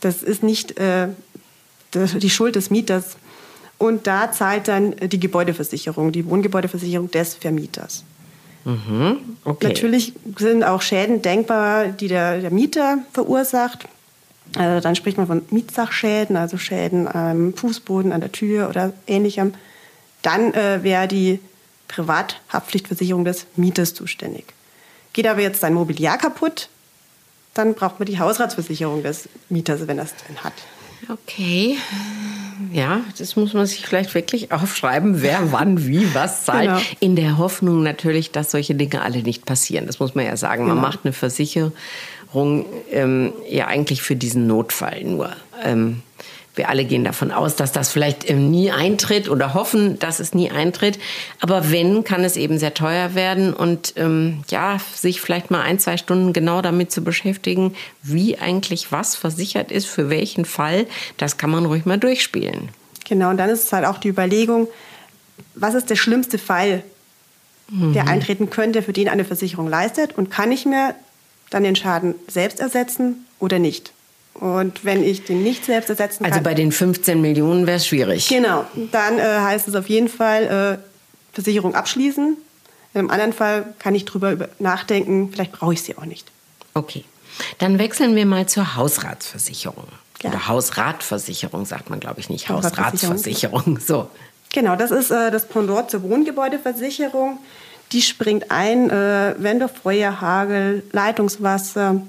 das 0.00 0.22
ist 0.22 0.42
nicht 0.42 0.78
äh, 0.78 1.08
die 1.94 2.30
Schuld 2.30 2.56
des 2.56 2.70
Mieters. 2.70 3.16
Und 3.78 4.06
da 4.06 4.30
zahlt 4.30 4.68
dann 4.68 4.94
die 4.96 5.18
Gebäudeversicherung, 5.18 6.12
die 6.12 6.26
Wohngebäudeversicherung 6.26 7.10
des 7.10 7.34
Vermieters. 7.34 8.04
Mhm. 8.64 9.16
Okay. 9.44 9.68
Natürlich 9.68 10.12
sind 10.36 10.64
auch 10.64 10.82
Schäden 10.82 11.22
denkbar, 11.22 11.88
die 11.88 12.08
der, 12.08 12.40
der 12.40 12.50
Mieter 12.50 12.98
verursacht. 13.12 13.88
Also 14.56 14.80
dann 14.82 14.96
spricht 14.96 15.16
man 15.16 15.26
von 15.26 15.42
Mietsachschäden, 15.50 16.36
also 16.36 16.58
Schäden 16.58 17.06
am 17.06 17.54
Fußboden, 17.54 18.12
an 18.12 18.20
der 18.20 18.32
Tür 18.32 18.68
oder 18.68 18.92
ähnlichem. 19.06 19.54
Dann 20.22 20.52
äh, 20.54 20.82
wäre 20.82 21.08
die 21.08 21.40
Privathaftpflichtversicherung 21.88 23.24
des 23.24 23.46
Mieters 23.56 23.94
zuständig. 23.94 24.44
Geht 25.12 25.26
aber 25.26 25.40
jetzt 25.40 25.60
sein 25.60 25.74
Mobiliar 25.74 26.18
kaputt, 26.18 26.68
dann 27.54 27.74
braucht 27.74 27.98
man 27.98 28.06
die 28.06 28.18
Hausratsversicherung 28.18 29.02
des 29.02 29.28
Mieters, 29.48 29.86
wenn 29.88 29.98
er 29.98 30.04
es 30.04 30.14
denn 30.28 30.36
hat. 30.44 30.52
Okay. 31.08 31.78
Ja, 32.72 33.00
das 33.18 33.36
muss 33.36 33.54
man 33.54 33.66
sich 33.66 33.84
vielleicht 33.84 34.14
wirklich 34.14 34.52
aufschreiben, 34.52 35.22
wer 35.22 35.40
wann 35.52 35.86
wie 35.86 36.14
was 36.14 36.44
zahlt. 36.44 36.68
Genau. 36.68 36.80
In 37.00 37.16
der 37.16 37.38
Hoffnung 37.38 37.82
natürlich, 37.82 38.30
dass 38.30 38.50
solche 38.50 38.74
Dinge 38.74 39.02
alle 39.02 39.22
nicht 39.22 39.46
passieren. 39.46 39.86
Das 39.86 39.98
muss 39.98 40.14
man 40.14 40.26
ja 40.26 40.36
sagen. 40.36 40.66
Man 40.66 40.76
genau. 40.76 40.86
macht 40.86 41.00
eine 41.04 41.12
Versicherung 41.12 41.72
ähm, 42.34 43.32
ja 43.48 43.66
eigentlich 43.66 44.02
für 44.02 44.16
diesen 44.16 44.46
Notfall 44.46 45.04
nur. 45.04 45.32
Ähm, 45.62 46.02
wir 46.56 46.68
alle 46.68 46.84
gehen 46.84 47.04
davon 47.04 47.30
aus, 47.30 47.54
dass 47.54 47.70
das 47.72 47.90
vielleicht 47.90 48.28
ähm, 48.28 48.50
nie 48.50 48.70
eintritt 48.70 49.28
oder 49.28 49.54
hoffen, 49.54 49.98
dass 49.98 50.18
es 50.20 50.34
nie 50.34 50.50
eintritt. 50.50 50.98
Aber 51.40 51.70
wenn, 51.70 52.02
kann 52.04 52.24
es 52.24 52.36
eben 52.36 52.58
sehr 52.58 52.74
teuer 52.74 53.14
werden 53.14 53.54
und 53.54 53.94
ähm, 53.96 54.42
ja, 54.48 54.78
sich 54.94 55.20
vielleicht 55.20 55.50
mal 55.50 55.62
ein, 55.62 55.78
zwei 55.78 55.96
Stunden 55.96 56.32
genau 56.32 56.60
damit 56.60 56.90
zu 56.90 57.02
beschäftigen, 57.02 57.74
wie 58.02 58.38
eigentlich 58.38 58.90
was 58.90 59.14
versichert 59.14 59.70
ist, 59.70 59.86
für 59.86 60.10
welchen 60.10 60.44
Fall, 60.44 60.86
das 61.18 61.38
kann 61.38 61.50
man 61.50 61.66
ruhig 61.66 61.86
mal 61.86 61.98
durchspielen. 61.98 62.70
Genau, 63.08 63.30
und 63.30 63.38
dann 63.38 63.48
ist 63.48 63.64
es 63.64 63.72
halt 63.72 63.86
auch 63.86 63.98
die 63.98 64.08
Überlegung, 64.08 64.68
was 65.54 65.74
ist 65.74 65.88
der 65.88 65.96
schlimmste 65.96 66.38
Fall, 66.38 66.82
mhm. 67.70 67.92
der 67.92 68.08
eintreten 68.08 68.50
könnte, 68.50 68.82
für 68.82 68.92
den 68.92 69.08
eine 69.08 69.24
Versicherung 69.24 69.68
leistet 69.68 70.18
und 70.18 70.30
kann 70.30 70.52
ich 70.52 70.66
mir 70.66 70.94
dann 71.50 71.62
den 71.64 71.76
Schaden 71.76 72.14
selbst 72.28 72.60
ersetzen 72.60 73.26
oder 73.38 73.58
nicht? 73.58 73.92
Und 74.34 74.84
wenn 74.84 75.02
ich 75.02 75.24
den 75.24 75.42
nicht 75.42 75.64
selbst 75.64 75.90
ersetzen 75.90 76.24
also 76.24 76.38
kann. 76.38 76.38
Also 76.38 76.44
bei 76.44 76.54
den 76.54 76.72
15 76.72 77.20
Millionen 77.20 77.66
wäre 77.66 77.76
es 77.76 77.86
schwierig. 77.86 78.28
Genau. 78.28 78.64
Dann 78.92 79.18
äh, 79.18 79.22
heißt 79.22 79.68
es 79.68 79.74
auf 79.74 79.88
jeden 79.88 80.08
Fall 80.08 80.78
äh, 80.80 81.34
Versicherung 81.34 81.74
abschließen. 81.74 82.36
Im 82.94 83.10
anderen 83.10 83.32
Fall 83.32 83.74
kann 83.78 83.94
ich 83.94 84.04
drüber 84.04 84.48
nachdenken, 84.58 85.30
vielleicht 85.32 85.52
brauche 85.52 85.74
ich 85.74 85.82
sie 85.82 85.96
auch 85.96 86.04
nicht. 86.04 86.26
Okay. 86.74 87.04
Dann 87.58 87.78
wechseln 87.78 88.16
wir 88.16 88.26
mal 88.26 88.46
zur 88.46 88.76
Hausratsversicherung. 88.76 89.86
Ja. 90.22 90.30
Oder 90.30 90.48
Hausratversicherung 90.48 91.64
sagt 91.64 91.88
man, 91.90 92.00
glaube 92.00 92.20
ich, 92.20 92.28
nicht. 92.28 92.48
Hausratsversicherung. 92.48 93.78
So. 93.78 94.10
Genau, 94.52 94.76
das 94.76 94.90
ist 94.90 95.10
äh, 95.10 95.30
das 95.30 95.46
Pendant 95.46 95.90
zur 95.90 96.02
Wohngebäudeversicherung. 96.02 97.38
Die 97.92 98.02
springt 98.02 98.50
ein, 98.50 98.90
äh, 98.90 99.34
wenn 99.38 99.58
durch 99.58 99.72
Feuer, 99.72 100.20
Hagel, 100.20 100.82
Leitungswasser, 100.92 102.00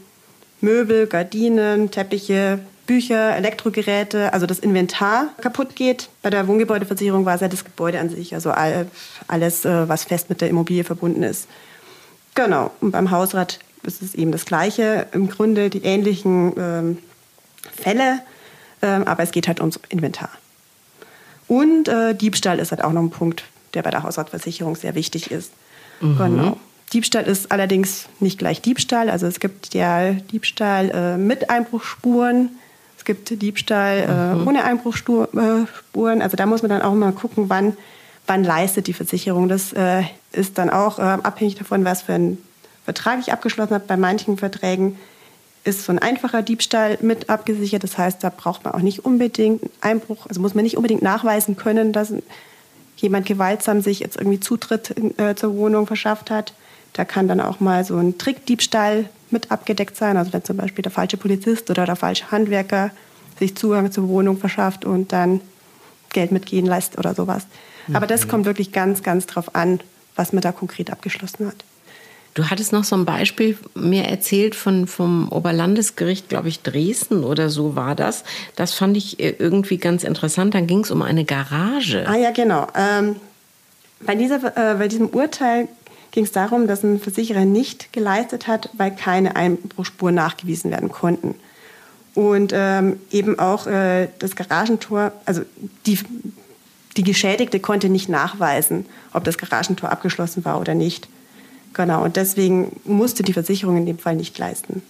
Möbel, 0.61 1.07
Gardinen, 1.07 1.89
Teppiche, 1.89 2.59
Bücher, 2.85 3.35
Elektrogeräte, 3.35 4.33
also 4.33 4.45
das 4.45 4.59
Inventar 4.59 5.29
kaputt 5.41 5.75
geht. 5.75 6.09
Bei 6.21 6.29
der 6.29 6.47
Wohngebäudeversicherung 6.47 7.25
war 7.25 7.35
es 7.35 7.41
ja 7.41 7.47
das 7.47 7.63
Gebäude 7.63 7.99
an 7.99 8.09
sich, 8.09 8.33
also 8.33 8.51
alles, 9.27 9.65
äh, 9.65 9.89
was 9.89 10.03
fest 10.03 10.29
mit 10.29 10.41
der 10.41 10.49
Immobilie 10.49 10.83
verbunden 10.83 11.23
ist. 11.23 11.47
Genau. 12.35 12.71
Und 12.81 12.91
beim 12.91 13.11
Hausrat 13.11 13.59
ist 13.83 14.01
es 14.01 14.13
eben 14.13 14.31
das 14.31 14.45
Gleiche. 14.45 15.07
Im 15.13 15.29
Grunde 15.29 15.69
die 15.69 15.83
ähnlichen 15.83 16.53
ähm, 16.57 16.97
Fälle, 17.75 18.19
ähm, 18.81 19.07
aber 19.07 19.23
es 19.23 19.31
geht 19.31 19.47
halt 19.47 19.59
ums 19.59 19.79
Inventar. 19.89 20.29
Und 21.47 21.87
äh, 21.87 22.13
Diebstahl 22.13 22.59
ist 22.59 22.71
halt 22.71 22.83
auch 22.83 22.91
noch 22.91 23.01
ein 23.01 23.09
Punkt, 23.09 23.43
der 23.73 23.83
bei 23.83 23.89
der 23.89 24.03
Hausratversicherung 24.03 24.75
sehr 24.75 24.95
wichtig 24.95 25.31
ist. 25.31 25.51
Mhm. 26.01 26.17
Genau. 26.17 26.57
Diebstahl 26.93 27.23
ist 27.23 27.51
allerdings 27.51 28.07
nicht 28.19 28.37
gleich 28.37 28.61
Diebstahl. 28.61 29.09
Also 29.09 29.25
es 29.27 29.39
gibt 29.39 29.73
ja 29.73 30.11
Diebstahl 30.11 30.89
äh, 30.89 31.17
mit 31.17 31.49
Einbruchspuren, 31.49 32.49
es 32.97 33.05
gibt 33.05 33.41
Diebstahl 33.41 33.97
äh, 33.97 34.35
mhm. 34.35 34.47
ohne 34.47 34.63
Einbruchspuren. 34.63 36.21
Also 36.21 36.37
da 36.37 36.45
muss 36.45 36.61
man 36.61 36.69
dann 36.69 36.81
auch 36.83 36.93
mal 36.93 37.11
gucken, 37.13 37.45
wann, 37.49 37.75
wann 38.27 38.43
leistet 38.43 38.87
die 38.87 38.93
Versicherung. 38.93 39.49
Das 39.49 39.73
äh, 39.73 40.03
ist 40.33 40.57
dann 40.57 40.69
auch 40.69 40.99
äh, 40.99 41.01
abhängig 41.01 41.55
davon, 41.55 41.83
was 41.83 42.03
für 42.03 42.13
einen 42.13 42.37
Vertrag 42.85 43.19
ich 43.19 43.31
abgeschlossen 43.31 43.73
habe. 43.73 43.85
Bei 43.87 43.97
manchen 43.97 44.37
Verträgen 44.37 44.97
ist 45.63 45.85
so 45.85 45.91
ein 45.91 45.99
einfacher 45.99 46.41
Diebstahl 46.41 46.97
mit 47.01 47.29
abgesichert. 47.29 47.83
Das 47.83 47.97
heißt, 47.97 48.23
da 48.23 48.29
braucht 48.29 48.65
man 48.65 48.73
auch 48.73 48.81
nicht 48.81 49.05
unbedingt 49.05 49.63
Einbruch, 49.81 50.27
also 50.27 50.41
muss 50.41 50.53
man 50.53 50.63
nicht 50.63 50.77
unbedingt 50.77 51.01
nachweisen 51.01 51.55
können, 51.55 51.93
dass 51.93 52.13
jemand 53.01 53.25
gewaltsam 53.25 53.81
sich 53.81 53.99
jetzt 53.99 54.17
irgendwie 54.17 54.39
Zutritt 54.39 54.95
äh, 55.19 55.35
zur 55.35 55.55
Wohnung 55.55 55.87
verschafft 55.87 56.29
hat. 56.29 56.53
Da 56.93 57.05
kann 57.05 57.27
dann 57.27 57.39
auch 57.39 57.59
mal 57.59 57.83
so 57.83 57.97
ein 57.97 58.17
Trickdiebstahl 58.17 59.09
mit 59.29 59.51
abgedeckt 59.51 59.95
sein. 59.95 60.17
Also 60.17 60.33
wenn 60.33 60.43
zum 60.43 60.57
Beispiel 60.57 60.81
der 60.83 60.91
falsche 60.91 61.17
Polizist 61.17 61.69
oder 61.69 61.85
der 61.85 61.95
falsche 61.95 62.31
Handwerker 62.31 62.91
sich 63.39 63.55
Zugang 63.55 63.91
zur 63.91 64.07
Wohnung 64.07 64.37
verschafft 64.37 64.85
und 64.85 65.11
dann 65.13 65.41
Geld 66.09 66.31
mitgehen 66.31 66.65
lässt 66.65 66.97
oder 66.97 67.15
sowas. 67.15 67.47
Aber 67.93 68.07
das 68.07 68.25
mhm. 68.25 68.29
kommt 68.29 68.45
wirklich 68.45 68.71
ganz, 68.71 69.03
ganz 69.03 69.25
drauf 69.25 69.55
an, 69.55 69.79
was 70.15 70.33
man 70.33 70.41
da 70.41 70.51
konkret 70.51 70.91
abgeschlossen 70.91 71.47
hat. 71.47 71.63
Du 72.33 72.49
hattest 72.49 72.71
noch 72.71 72.85
so 72.85 72.95
ein 72.95 73.05
Beispiel 73.05 73.57
mir 73.75 74.05
erzählt 74.05 74.55
von, 74.55 74.87
vom 74.87 75.29
Oberlandesgericht, 75.29 76.29
glaube 76.29 76.47
ich, 76.47 76.61
Dresden 76.61 77.23
oder 77.23 77.49
so 77.49 77.75
war 77.75 77.93
das. 77.93 78.23
Das 78.55 78.73
fand 78.73 78.95
ich 78.95 79.19
äh, 79.19 79.35
irgendwie 79.37 79.77
ganz 79.77 80.03
interessant. 80.03 80.53
Dann 80.53 80.65
ging 80.65 80.79
es 80.79 80.91
um 80.91 81.01
eine 81.01 81.25
Garage. 81.25 82.05
Ah 82.07 82.15
ja, 82.15 82.31
genau. 82.31 82.67
Ähm, 82.75 83.17
bei, 83.99 84.15
dieser, 84.15 84.37
äh, 84.55 84.75
bei 84.75 84.87
diesem 84.87 85.09
Urteil 85.09 85.67
ging 86.11 86.23
es 86.23 86.31
darum, 86.31 86.67
dass 86.67 86.83
ein 86.83 86.99
Versicherer 86.99 87.45
nicht 87.45 87.91
geleistet 87.91 88.47
hat, 88.47 88.69
weil 88.73 88.91
keine 88.91 89.35
Einbruchspuren 89.35 90.15
nachgewiesen 90.15 90.71
werden 90.71 90.89
konnten. 90.89 91.35
Und 92.13 92.51
ähm, 92.53 92.99
eben 93.11 93.39
auch 93.39 93.67
äh, 93.67 94.07
das 94.19 94.35
Garagentor, 94.35 95.13
also 95.25 95.41
die, 95.85 95.99
die 96.97 97.03
Geschädigte 97.03 97.59
konnte 97.59 97.89
nicht 97.89 98.09
nachweisen, 98.09 98.85
ob 99.13 99.23
das 99.23 99.37
Garagentor 99.37 99.89
abgeschlossen 99.91 100.43
war 100.45 100.59
oder 100.59 100.75
nicht. 100.75 101.07
Genau, 101.73 102.03
und 102.03 102.15
deswegen 102.15 102.79
musste 102.85 103.23
die 103.23 103.33
Versicherung 103.33 103.77
in 103.77 103.85
dem 103.85 103.97
Fall 103.97 104.15
nicht 104.15 104.37
leisten. 104.37 104.81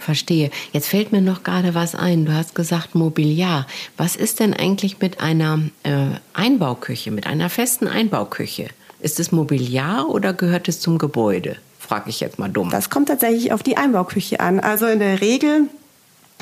Verstehe. 0.00 0.50
Jetzt 0.72 0.88
fällt 0.88 1.12
mir 1.12 1.20
noch 1.20 1.42
gerade 1.42 1.74
was 1.74 1.94
ein. 1.94 2.24
Du 2.24 2.32
hast 2.32 2.54
gesagt 2.54 2.94
Mobiliar. 2.94 3.66
Was 3.96 4.16
ist 4.16 4.40
denn 4.40 4.54
eigentlich 4.54 4.98
mit 5.00 5.20
einer 5.20 5.60
äh, 5.82 6.06
Einbauküche, 6.32 7.10
mit 7.10 7.26
einer 7.26 7.50
festen 7.50 7.86
Einbauküche? 7.86 8.68
Ist 9.00 9.20
es 9.20 9.30
Mobiliar 9.30 10.08
oder 10.08 10.32
gehört 10.32 10.68
es 10.68 10.80
zum 10.80 10.96
Gebäude? 10.98 11.56
Frage 11.78 12.08
ich 12.08 12.20
jetzt 12.20 12.38
mal 12.38 12.48
dumm. 12.48 12.70
Das 12.70 12.88
kommt 12.88 13.08
tatsächlich 13.08 13.52
auf 13.52 13.62
die 13.62 13.76
Einbauküche 13.76 14.40
an. 14.40 14.60
Also 14.60 14.86
in 14.86 15.00
der 15.00 15.20
Regel, 15.20 15.68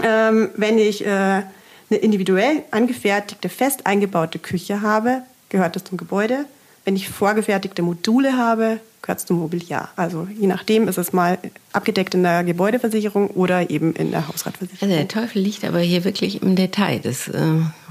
ähm, 0.04 0.50
wenn 0.56 0.78
ich 0.78 1.04
äh, 1.04 1.08
eine 1.08 1.44
individuell 1.90 2.62
angefertigte, 2.70 3.48
fest 3.48 3.86
eingebaute 3.86 4.38
Küche 4.38 4.82
habe, 4.82 5.22
gehört 5.48 5.74
es 5.74 5.84
zum 5.84 5.98
Gebäude. 5.98 6.44
Wenn 6.88 6.96
ich 6.96 7.10
vorgefertigte 7.10 7.82
Module 7.82 8.38
habe, 8.38 8.80
gehört 9.02 9.18
es 9.18 9.26
zum 9.26 9.40
Mobiliar. 9.40 9.90
Also 9.94 10.26
je 10.40 10.46
nachdem 10.46 10.88
ist 10.88 10.96
es 10.96 11.12
mal 11.12 11.36
abgedeckt 11.74 12.14
in 12.14 12.22
der 12.22 12.44
Gebäudeversicherung 12.44 13.28
oder 13.28 13.68
eben 13.68 13.92
in 13.92 14.10
der 14.10 14.26
Hausratversicherung. 14.26 14.88
Also 14.88 14.96
der 14.96 15.06
Teufel 15.06 15.42
liegt 15.42 15.66
aber 15.66 15.80
hier 15.80 16.04
wirklich 16.04 16.40
im 16.40 16.56
Detail. 16.56 17.00
Das 17.00 17.28
äh, 17.28 17.40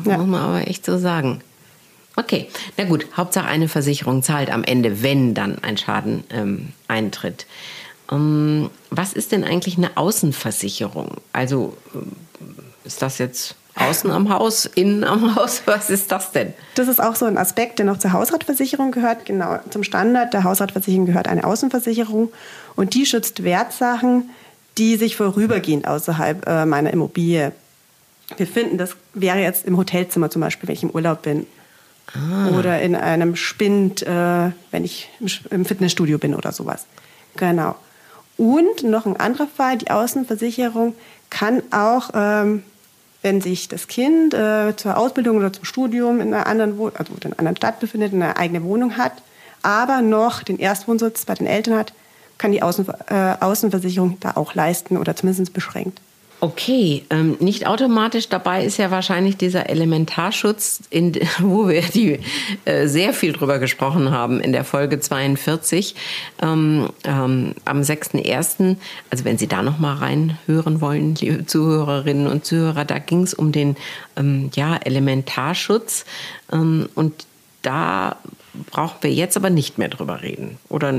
ja. 0.03 0.17
muss 0.17 0.25
man 0.25 0.41
aber 0.41 0.67
echt 0.67 0.83
so 0.83 0.97
sagen. 0.97 1.41
Okay, 2.15 2.47
na 2.75 2.85
gut, 2.85 3.05
Hauptsache 3.15 3.45
eine 3.45 3.67
Versicherung 3.67 4.23
zahlt 4.23 4.49
am 4.49 4.63
Ende, 4.63 5.03
wenn 5.03 5.35
dann 5.35 5.59
ein 5.59 5.77
Schaden 5.77 6.23
ähm, 6.31 6.69
eintritt. 6.87 7.45
Ähm, 8.11 8.71
was 8.89 9.13
ist 9.13 9.31
denn 9.31 9.43
eigentlich 9.43 9.77
eine 9.77 9.95
Außenversicherung? 9.95 11.17
Also 11.33 11.77
äh, 11.93 12.87
ist 12.87 13.03
das 13.03 13.19
jetzt 13.19 13.53
außen 13.79 14.11
am 14.11 14.29
Haus, 14.29 14.65
innen 14.65 15.03
am 15.03 15.35
Haus? 15.35 15.63
Was 15.65 15.89
ist 15.89 16.11
das 16.11 16.31
denn? 16.31 16.53
Das 16.75 16.87
ist 16.87 17.01
auch 17.01 17.15
so 17.15 17.25
ein 17.25 17.37
Aspekt, 17.37 17.79
der 17.79 17.85
noch 17.85 17.97
zur 17.97 18.13
Hausratversicherung 18.13 18.91
gehört. 18.91 19.25
Genau, 19.25 19.59
zum 19.69 19.83
Standard 19.83 20.33
der 20.33 20.43
Hausratversicherung 20.43 21.05
gehört 21.05 21.27
eine 21.27 21.43
Außenversicherung 21.43 22.31
und 22.75 22.93
die 22.93 23.05
schützt 23.05 23.43
Wertsachen, 23.43 24.29
die 24.77 24.95
sich 24.95 25.15
vorübergehend 25.15 25.87
außerhalb 25.87 26.47
äh, 26.47 26.65
meiner 26.65 26.91
Immobilie 26.91 27.51
befinden. 28.37 28.77
Das 28.77 28.95
wäre 29.13 29.39
jetzt 29.39 29.65
im 29.65 29.77
Hotelzimmer 29.77 30.29
zum 30.29 30.41
Beispiel, 30.41 30.67
wenn 30.67 30.75
ich 30.75 30.83
im 30.83 30.91
Urlaub 30.91 31.21
bin 31.21 31.47
Ah. 32.13 32.57
Oder 32.57 32.81
in 32.81 32.95
einem 32.95 33.35
Spind, 33.35 34.01
äh, 34.03 34.51
wenn 34.71 34.85
ich 34.85 35.09
im 35.49 35.65
Fitnessstudio 35.65 36.17
bin 36.17 36.35
oder 36.35 36.51
sowas. 36.51 36.85
Genau. 37.35 37.75
Und 38.37 38.83
noch 38.83 39.05
ein 39.05 39.17
anderer 39.17 39.47
Fall, 39.47 39.77
die 39.77 39.91
Außenversicherung 39.91 40.95
kann 41.29 41.61
auch, 41.71 42.11
ähm, 42.13 42.63
wenn 43.21 43.41
sich 43.41 43.67
das 43.67 43.87
Kind 43.87 44.33
äh, 44.33 44.75
zur 44.75 44.97
Ausbildung 44.97 45.37
oder 45.37 45.51
zum 45.51 45.65
Studium 45.65 46.19
in 46.21 46.33
einer 46.33 46.47
anderen, 46.47 46.77
Wohn 46.77 46.91
also 46.95 47.13
in 47.13 47.23
einer 47.23 47.39
anderen 47.39 47.57
Stadt 47.57 47.79
befindet, 47.79 48.13
eine 48.13 48.37
eigene 48.37 48.63
Wohnung 48.63 48.97
hat, 48.97 49.13
aber 49.63 50.01
noch 50.01 50.43
den 50.43 50.59
Erstwohnsitz 50.59 51.25
bei 51.25 51.33
den 51.33 51.47
Eltern 51.47 51.75
hat, 51.77 51.93
kann 52.37 52.51
die 52.51 52.61
Außen, 52.61 52.85
äh, 53.09 53.35
Außenversicherung 53.39 54.17
da 54.19 54.33
auch 54.35 54.53
leisten 54.53 54.97
oder 54.97 55.15
zumindest 55.15 55.53
beschränkt. 55.53 55.99
Okay, 56.39 57.03
ähm, 57.09 57.35
nicht 57.39 57.65
automatisch 57.65 58.29
dabei 58.29 58.63
ist 58.63 58.77
ja 58.77 58.91
wahrscheinlich 58.91 59.37
dieser 59.37 59.69
Elementarschutz, 59.69 60.81
in, 60.91 61.15
wo 61.39 61.67
wir 61.67 61.81
die, 61.81 62.19
äh, 62.65 62.87
sehr 62.87 63.13
viel 63.13 63.33
drüber 63.33 63.57
gesprochen 63.57 64.11
haben 64.11 64.39
in 64.39 64.51
der 64.51 64.63
Folge 64.63 64.99
42 64.99 65.95
ähm, 66.43 66.89
ähm, 67.05 67.55
am 67.65 67.81
6.1. 67.81 68.75
Also 69.09 69.25
wenn 69.25 69.39
Sie 69.39 69.47
da 69.47 69.63
noch 69.63 69.79
mal 69.79 69.95
reinhören 69.95 70.79
wollen, 70.79 71.15
liebe 71.15 71.47
Zuhörerinnen 71.47 72.27
und 72.27 72.45
Zuhörer, 72.45 72.85
da 72.85 72.99
ging 72.99 73.23
es 73.23 73.33
um 73.33 73.51
den 73.51 73.75
ähm, 74.15 74.51
ja, 74.53 74.75
Elementarschutz 74.75 76.05
ähm, 76.51 76.87
und 76.93 77.25
da 77.63 78.15
brauchen 78.69 78.97
wir 79.01 79.11
jetzt 79.11 79.37
aber 79.37 79.49
nicht 79.49 79.79
mehr 79.79 79.89
drüber 79.89 80.21
reden. 80.21 80.59
Oder 80.69 80.93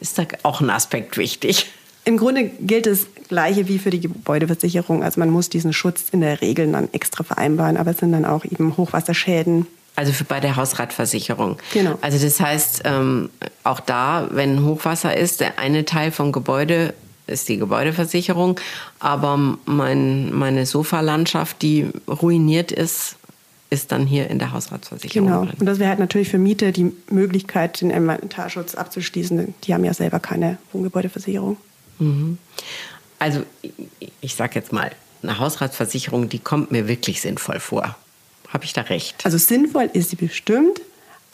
ist 0.00 0.18
da 0.18 0.24
auch 0.42 0.60
ein 0.60 0.70
Aspekt 0.70 1.16
wichtig? 1.16 1.70
Im 2.04 2.16
Grunde 2.16 2.44
gilt 2.44 2.86
das 2.86 3.06
Gleiche 3.28 3.68
wie 3.68 3.78
für 3.78 3.90
die 3.90 4.00
Gebäudeversicherung. 4.00 5.02
Also 5.02 5.20
man 5.20 5.30
muss 5.30 5.48
diesen 5.48 5.72
Schutz 5.72 6.06
in 6.10 6.20
der 6.20 6.40
Regel 6.40 6.70
dann 6.72 6.88
extra 6.92 7.24
vereinbaren, 7.24 7.76
aber 7.76 7.92
es 7.92 7.98
sind 7.98 8.12
dann 8.12 8.24
auch 8.24 8.44
eben 8.44 8.76
Hochwasserschäden. 8.76 9.66
Also 9.96 10.12
für 10.12 10.24
bei 10.24 10.40
der 10.40 10.56
Hausratversicherung. 10.56 11.58
Genau. 11.74 11.98
Also 12.00 12.24
das 12.24 12.40
heißt, 12.40 12.82
ähm, 12.84 13.28
auch 13.64 13.80
da, 13.80 14.28
wenn 14.30 14.64
Hochwasser 14.64 15.16
ist, 15.16 15.40
der 15.40 15.58
eine 15.58 15.84
Teil 15.84 16.10
vom 16.10 16.32
Gebäude 16.32 16.94
ist 17.26 17.48
die 17.48 17.58
Gebäudeversicherung, 17.58 18.58
aber 18.98 19.58
mein, 19.66 20.32
meine 20.34 20.66
Sofalandschaft, 20.66 21.62
die 21.62 21.88
ruiniert 22.08 22.72
ist, 22.72 23.16
ist 23.68 23.92
dann 23.92 24.06
hier 24.06 24.28
in 24.28 24.40
der 24.40 24.52
Hausratsversicherung 24.52 25.28
genau. 25.28 25.44
drin. 25.44 25.54
Und 25.60 25.66
das 25.66 25.78
wäre 25.78 25.90
halt 25.90 26.00
natürlich 26.00 26.28
für 26.28 26.38
Mieter 26.38 26.72
die 26.72 26.92
Möglichkeit, 27.08 27.80
den 27.80 27.90
Inventarschutz 27.90 28.74
abzuschließen. 28.74 29.54
Die 29.62 29.74
haben 29.74 29.84
ja 29.84 29.94
selber 29.94 30.18
keine 30.18 30.58
Wohngebäudeversicherung. 30.72 31.56
Mhm. 32.00 32.38
Also 33.18 33.44
ich 34.20 34.34
sage 34.34 34.54
jetzt 34.56 34.72
mal, 34.72 34.90
eine 35.22 35.38
Hausratsversicherung, 35.38 36.28
die 36.28 36.38
kommt 36.38 36.70
mir 36.70 36.88
wirklich 36.88 37.20
sinnvoll 37.20 37.60
vor. 37.60 37.96
Habe 38.48 38.64
ich 38.64 38.72
da 38.72 38.82
recht? 38.82 39.24
Also 39.24 39.38
sinnvoll 39.38 39.90
ist 39.92 40.10
sie 40.10 40.16
bestimmt, 40.16 40.80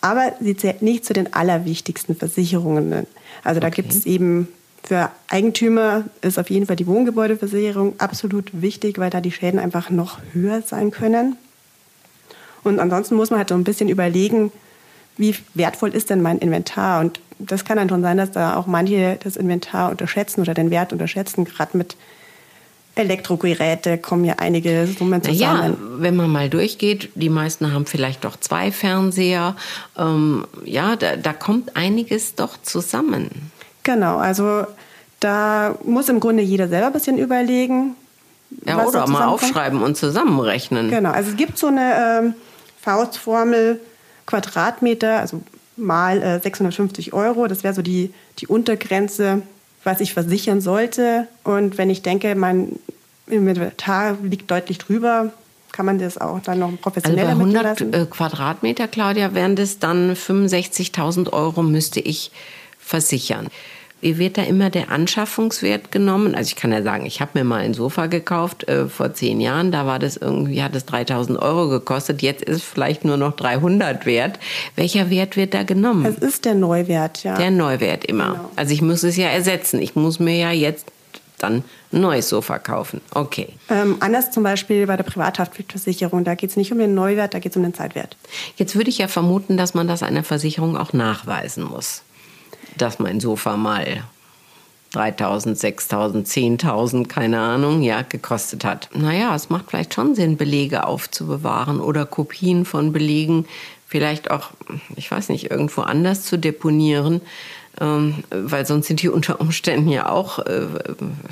aber 0.00 0.32
sie 0.40 0.56
zählt 0.56 0.82
nicht 0.82 1.04
zu 1.04 1.12
den 1.12 1.32
allerwichtigsten 1.32 2.16
Versicherungen. 2.16 3.06
Also 3.42 3.60
da 3.60 3.68
okay. 3.68 3.82
gibt 3.82 3.94
es 3.94 4.04
eben 4.06 4.48
für 4.86 5.10
Eigentümer 5.28 6.04
ist 6.22 6.38
auf 6.38 6.48
jeden 6.48 6.66
Fall 6.66 6.76
die 6.76 6.86
Wohngebäudeversicherung 6.86 7.98
absolut 7.98 8.62
wichtig, 8.62 8.98
weil 8.98 9.10
da 9.10 9.20
die 9.20 9.32
Schäden 9.32 9.58
einfach 9.58 9.90
noch 9.90 10.20
höher 10.32 10.62
sein 10.62 10.92
können. 10.92 11.36
Und 12.62 12.78
ansonsten 12.78 13.16
muss 13.16 13.30
man 13.30 13.40
halt 13.40 13.48
so 13.48 13.56
ein 13.56 13.64
bisschen 13.64 13.88
überlegen, 13.88 14.52
wie 15.16 15.34
wertvoll 15.54 15.94
ist 15.94 16.10
denn 16.10 16.22
mein 16.22 16.38
Inventar? 16.38 17.00
Und 17.00 17.20
das 17.38 17.64
kann 17.64 17.76
dann 17.76 17.88
schon 17.88 18.02
sein, 18.02 18.16
dass 18.16 18.30
da 18.30 18.56
auch 18.56 18.66
manche 18.66 19.18
das 19.22 19.36
Inventar 19.36 19.90
unterschätzen 19.90 20.40
oder 20.40 20.54
den 20.54 20.70
Wert 20.70 20.92
unterschätzen. 20.92 21.44
Gerade 21.44 21.76
mit 21.76 21.96
Elektrogeräte 22.94 23.98
kommen 23.98 24.24
ja 24.24 24.34
einige 24.38 24.86
Summen 24.86 25.22
zusammen. 25.22 25.70
Ja, 25.70 25.76
wenn 26.02 26.16
man 26.16 26.30
mal 26.30 26.48
durchgeht, 26.48 27.10
die 27.14 27.28
meisten 27.28 27.72
haben 27.72 27.84
vielleicht 27.84 28.24
doch 28.24 28.40
zwei 28.40 28.72
Fernseher. 28.72 29.54
Ähm, 29.98 30.46
ja, 30.64 30.96
da, 30.96 31.16
da 31.16 31.32
kommt 31.34 31.76
einiges 31.76 32.34
doch 32.34 32.56
zusammen. 32.62 33.52
Genau, 33.82 34.16
also 34.16 34.64
da 35.20 35.76
muss 35.84 36.08
im 36.08 36.20
Grunde 36.20 36.42
jeder 36.42 36.68
selber 36.68 36.86
ein 36.86 36.92
bisschen 36.94 37.18
überlegen. 37.18 37.94
Ja, 38.64 38.84
oder 38.84 39.06
mal 39.08 39.26
aufschreiben 39.26 39.82
und 39.82 39.96
zusammenrechnen. 39.96 40.88
Genau, 40.88 41.10
also 41.10 41.30
es 41.30 41.36
gibt 41.36 41.58
so 41.58 41.66
eine 41.66 42.22
ähm, 42.22 42.34
Faustformel 42.80 43.80
Quadratmeter, 44.26 45.20
also 45.20 45.42
mal 45.76 46.22
äh, 46.22 46.40
650 46.40 47.12
Euro. 47.12 47.46
Das 47.46 47.62
wäre 47.64 47.74
so 47.74 47.82
die, 47.82 48.12
die 48.38 48.46
Untergrenze, 48.46 49.42
was 49.84 50.00
ich 50.00 50.14
versichern 50.14 50.60
sollte. 50.60 51.28
Und 51.44 51.78
wenn 51.78 51.90
ich 51.90 52.02
denke, 52.02 52.34
mein 52.34 52.78
Inventar 53.26 54.16
liegt 54.22 54.50
deutlich 54.50 54.78
drüber, 54.78 55.32
kann 55.72 55.86
man 55.86 55.98
das 55.98 56.18
auch 56.18 56.40
dann 56.40 56.58
noch 56.58 56.80
professioneller 56.80 57.28
also 57.28 57.38
bei 57.38 57.58
100 57.58 57.80
äh, 57.80 58.06
Quadratmeter, 58.06 58.88
Claudia, 58.88 59.34
wären 59.34 59.56
das 59.56 59.78
dann 59.78 60.14
65.000 60.14 61.32
Euro 61.32 61.62
müsste 61.62 62.00
ich 62.00 62.30
versichern. 62.78 63.48
Wie 64.02 64.18
wird 64.18 64.36
da 64.36 64.42
immer 64.42 64.68
der 64.68 64.90
Anschaffungswert 64.90 65.90
genommen? 65.90 66.34
Also 66.34 66.48
ich 66.48 66.56
kann 66.56 66.70
ja 66.70 66.82
sagen, 66.82 67.06
ich 67.06 67.22
habe 67.22 67.30
mir 67.34 67.44
mal 67.44 67.62
ein 67.62 67.72
Sofa 67.72 68.06
gekauft 68.06 68.68
äh, 68.68 68.88
vor 68.88 69.14
zehn 69.14 69.40
Jahren. 69.40 69.72
Da 69.72 69.86
war 69.86 69.98
das 69.98 70.18
irgendwie, 70.18 70.62
hat 70.62 70.76
es 70.76 70.84
3000 70.84 71.38
Euro 71.38 71.68
gekostet. 71.68 72.20
Jetzt 72.20 72.44
ist 72.44 72.56
es 72.56 72.62
vielleicht 72.62 73.06
nur 73.06 73.16
noch 73.16 73.34
300 73.34 74.04
wert. 74.04 74.38
Welcher 74.74 75.08
Wert 75.08 75.36
wird 75.38 75.54
da 75.54 75.62
genommen? 75.62 76.04
Es 76.04 76.18
ist 76.18 76.44
der 76.44 76.54
Neuwert, 76.54 77.24
ja. 77.24 77.36
Der 77.36 77.50
Neuwert 77.50 78.04
immer. 78.04 78.32
Genau. 78.32 78.50
Also 78.56 78.74
ich 78.74 78.82
muss 78.82 79.02
es 79.02 79.16
ja 79.16 79.28
ersetzen. 79.28 79.80
Ich 79.80 79.96
muss 79.96 80.20
mir 80.20 80.36
ja 80.36 80.52
jetzt 80.52 80.92
dann 81.38 81.64
ein 81.92 82.00
neues 82.00 82.28
Sofa 82.28 82.58
kaufen. 82.58 83.00
Okay. 83.14 83.48
Ähm, 83.70 83.96
anders 84.00 84.30
zum 84.30 84.42
Beispiel 84.42 84.86
bei 84.86 84.96
der 84.96 85.04
Privathaftpflichtversicherung. 85.04 86.24
Da 86.24 86.34
geht 86.34 86.50
es 86.50 86.56
nicht 86.56 86.70
um 86.72 86.78
den 86.78 86.94
Neuwert, 86.94 87.34
da 87.34 87.38
geht 87.38 87.52
es 87.52 87.56
um 87.56 87.62
den 87.62 87.74
Zeitwert. 87.74 88.16
Jetzt 88.56 88.76
würde 88.76 88.90
ich 88.90 88.98
ja 88.98 89.08
vermuten, 89.08 89.56
dass 89.56 89.74
man 89.74 89.88
das 89.88 90.02
einer 90.02 90.22
Versicherung 90.22 90.76
auch 90.76 90.92
nachweisen 90.92 91.64
muss 91.64 92.02
dass 92.78 92.98
mein 92.98 93.20
Sofa 93.20 93.56
mal 93.56 94.04
3000, 94.92 95.58
6000, 95.58 96.26
10.000, 96.26 97.06
keine 97.08 97.40
Ahnung, 97.40 97.82
ja, 97.82 98.02
gekostet 98.02 98.64
hat. 98.64 98.88
Naja, 98.94 99.34
es 99.34 99.50
macht 99.50 99.66
vielleicht 99.68 99.94
schon 99.94 100.14
Sinn, 100.14 100.36
Belege 100.36 100.86
aufzubewahren 100.86 101.80
oder 101.80 102.06
Kopien 102.06 102.64
von 102.64 102.92
Belegen 102.92 103.46
vielleicht 103.86 104.30
auch, 104.30 104.50
ich 104.96 105.10
weiß 105.10 105.28
nicht, 105.28 105.50
irgendwo 105.50 105.82
anders 105.82 106.22
zu 106.22 106.38
deponieren. 106.38 107.20
Ähm, 107.80 108.24
weil 108.30 108.64
sonst 108.64 108.86
sind 108.86 109.02
die 109.02 109.08
unter 109.08 109.40
Umständen 109.40 109.88
ja 109.88 110.08
auch, 110.08 110.38
äh, 110.38 110.66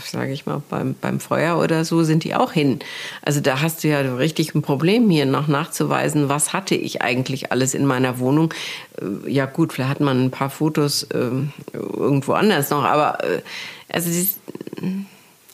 sage 0.05 0.33
ich 0.33 0.45
mal, 0.45 0.63
beim, 0.69 0.95
beim 1.01 1.19
Feuer 1.21 1.59
oder 1.59 1.85
so, 1.85 2.03
sind 2.03 2.25
die 2.25 2.35
auch 2.35 2.53
hin. 2.53 2.81
Also 3.23 3.41
da 3.41 3.63
hast 3.63 3.83
du 3.83 3.89
ja 3.89 4.01
richtig 4.01 4.55
ein 4.55 4.61
Problem 4.61 5.09
hier 5.09 5.25
noch 5.25 5.49
nachzuweisen, 5.49 6.29
was 6.29 6.53
hatte 6.53 6.75
ich 6.75 7.01
eigentlich 7.01 7.51
alles 7.51 7.73
in 7.73 7.87
meiner 7.87 8.19
Wohnung. 8.19 8.53
Äh, 9.01 9.31
ja 9.31 9.47
gut, 9.47 9.73
vielleicht 9.73 9.91
hat 9.91 10.01
man 10.01 10.25
ein 10.25 10.31
paar 10.31 10.51
Fotos 10.51 11.05
äh, 11.05 11.31
irgendwo 11.73 12.33
anders 12.35 12.69
noch, 12.71 12.85
aber 12.85 13.25
äh, 13.25 13.41
also 13.91 14.09
dieses, 14.09 14.39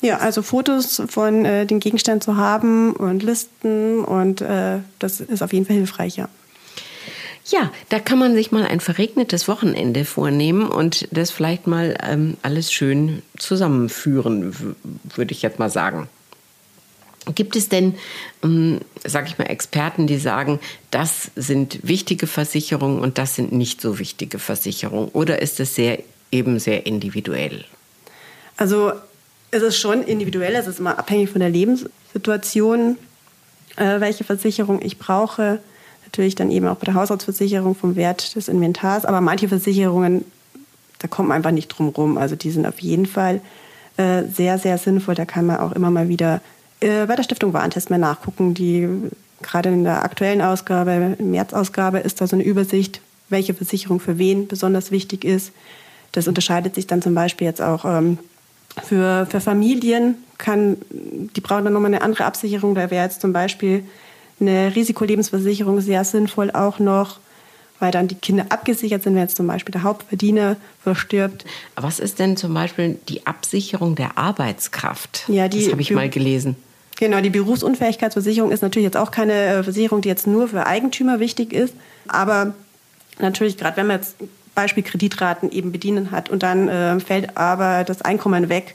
ja, 0.01 0.17
also 0.19 0.43
Fotos 0.43 1.03
von 1.09 1.45
äh, 1.45 1.67
den 1.67 1.79
Gegenständen 1.79 2.23
zu 2.23 2.37
haben 2.37 2.93
und 2.95 3.23
Listen 3.23 4.05
und 4.05 4.41
äh, 4.41 4.79
das 4.99 5.21
ist 5.21 5.43
auf 5.43 5.53
jeden 5.53 5.67
Fall 5.67 5.77
hilfreich, 5.77 6.17
ja. 6.17 6.29
Ja, 7.51 7.73
da 7.89 7.99
kann 7.99 8.19
man 8.19 8.35
sich 8.35 8.53
mal 8.53 8.65
ein 8.65 8.79
verregnetes 8.79 9.49
Wochenende 9.49 10.05
vornehmen 10.05 10.69
und 10.69 11.09
das 11.11 11.33
vielleicht 11.33 11.67
mal 11.67 11.97
ähm, 12.03 12.37
alles 12.43 12.73
schön 12.73 13.23
zusammenführen, 13.39 14.77
würde 15.17 15.33
ich 15.33 15.43
jetzt 15.43 15.59
mal 15.59 15.71
sagen. 15.71 16.09
Gibt 17.35 17.57
es 17.57 17.69
denn, 17.69 17.97
ähm, 18.45 18.81
sage 19.05 19.27
ich 19.29 19.39
mal, 19.39 19.45
Experten, 19.45 20.07
die 20.07 20.19
sagen, 20.19 20.61
das 20.91 21.33
sind 21.35 21.81
wichtige 21.83 22.27
Versicherungen 22.27 23.01
und 23.01 23.19
das 23.19 23.35
sind 23.35 23.53
nicht 23.53 23.81
so 23.81 23.99
wichtige 23.99 24.39
Versicherungen? 24.39 25.09
Oder 25.09 25.43
ist 25.43 25.59
es 25.61 25.75
sehr, 25.75 26.03
eben 26.31 26.59
sehr 26.61 26.87
individuell? 26.87 27.65
Also 28.57 28.93
es 29.51 29.63
ist 29.63 29.79
schon 29.79 30.05
individuell, 30.05 30.55
es 30.55 30.69
ist 30.69 30.79
immer 30.79 30.99
abhängig 30.99 31.31
von 31.31 31.41
der 31.41 31.51
Lebenssituation, 31.51 32.97
äh, 33.77 34.01
welche 34.01 34.25
Versicherung 34.25 34.81
ich 34.83 34.99
brauche 34.99 35.61
natürlich 36.11 36.35
dann 36.35 36.51
eben 36.51 36.67
auch 36.67 36.77
bei 36.77 36.87
der 36.87 36.95
Haushaltsversicherung 36.95 37.77
vom 37.77 37.95
Wert 37.95 38.35
des 38.35 38.49
Inventars. 38.49 39.05
Aber 39.05 39.21
manche 39.21 39.49
Versicherungen, 39.49 40.25
da 40.99 41.09
kommt 41.09 41.29
man 41.29 41.37
einfach 41.37 41.53
nicht 41.53 41.69
drum 41.69 41.89
rum. 41.89 42.19
Also 42.19 42.35
die 42.35 42.51
sind 42.51 42.67
auf 42.67 42.81
jeden 42.81 43.07
Fall 43.07 43.41
äh, 43.97 44.25
sehr, 44.25 44.59
sehr 44.59 44.77
sinnvoll. 44.77 45.15
Da 45.15 45.25
kann 45.25 45.47
man 45.47 45.59
auch 45.59 45.73
immer 45.73 45.91
mal 45.91 46.09
wieder 46.09 46.41
äh, 46.81 47.07
bei 47.07 47.15
der 47.15 47.23
Stiftung 47.23 47.53
Warentest 47.53 47.91
mal 47.91 47.99
nachgucken. 47.99 48.55
Die 48.55 48.89
gerade 49.41 49.69
in 49.69 49.85
der 49.85 50.03
aktuellen 50.03 50.43
Ausgabe, 50.43 51.17
März-Ausgabe, 51.19 51.99
ist 51.99 52.21
da 52.21 52.27
so 52.27 52.35
eine 52.35 52.45
Übersicht, 52.45 53.01
welche 53.29 53.55
Versicherung 53.55 54.01
für 54.01 54.19
wen 54.19 54.49
besonders 54.49 54.91
wichtig 54.91 55.25
ist. 55.25 55.53
Das 56.11 56.27
unterscheidet 56.27 56.75
sich 56.75 56.89
dann 56.89 57.03
zum 57.03 57.15
Beispiel 57.15 57.47
jetzt 57.47 57.63
auch 57.63 57.85
ähm, 57.85 58.19
für, 58.83 59.27
für 59.31 59.41
Familien. 59.41 60.17
Kann, 60.39 60.77
die 60.91 61.41
brauchen 61.41 61.65
dann 61.65 61.73
nochmal 61.73 61.95
eine 61.95 62.03
andere 62.03 62.25
Absicherung. 62.25 62.75
Da 62.75 62.91
wäre 62.91 63.05
jetzt 63.05 63.21
zum 63.21 63.33
Beispiel 63.33 63.85
eine 64.41 64.75
Risikolebensversicherung 64.75 65.81
sehr 65.81 66.05
sinnvoll 66.05 66.51
auch 66.51 66.79
noch, 66.79 67.19
weil 67.79 67.91
dann 67.91 68.09
die 68.09 68.15
Kinder 68.15 68.47
abgesichert 68.51 69.03
sind, 69.03 69.15
wenn 69.15 69.23
jetzt 69.23 69.37
zum 69.37 69.47
Beispiel 69.47 69.73
der 69.73 69.83
Hauptverdiener 69.83 70.57
verstirbt. 70.83 71.45
Was 71.77 71.99
ist 71.99 72.19
denn 72.19 72.37
zum 72.37 72.53
Beispiel 72.55 72.99
die 73.09 73.27
Absicherung 73.27 73.95
der 73.95 74.19
Arbeitskraft? 74.19 75.25
Ja, 75.29 75.49
die, 75.49 75.63
das 75.63 75.73
habe 75.73 75.83
ich 75.83 75.91
mal 75.91 76.09
gelesen. 76.09 76.57
Genau, 76.97 77.21
die 77.23 77.31
Berufsunfähigkeitsversicherung 77.31 78.51
ist 78.53 78.63
natürlich 78.63 78.85
jetzt 78.85 78.99
auch 78.99 79.11
keine 79.11 79.33
äh, 79.33 79.63
Versicherung, 79.63 80.03
die 80.03 80.09
jetzt 80.09 80.27
nur 80.27 80.49
für 80.49 80.67
Eigentümer 80.67 81.19
wichtig 81.19 81.55
ist. 81.55 81.75
Aber 82.07 82.53
natürlich, 83.19 83.57
gerade 83.57 83.79
wenn 83.79 83.87
man 83.87 83.97
jetzt 83.97 84.17
Beispiel 84.55 84.83
Kreditraten 84.83 85.51
eben 85.51 85.73
bedienen 85.73 86.11
hat 86.11 86.29
und 86.29 86.43
dann 86.43 86.69
äh, 86.69 87.01
fällt 87.01 87.39
aber 87.39 87.85
das 87.85 88.03
Einkommen 88.03 88.51
weg, 88.51 88.75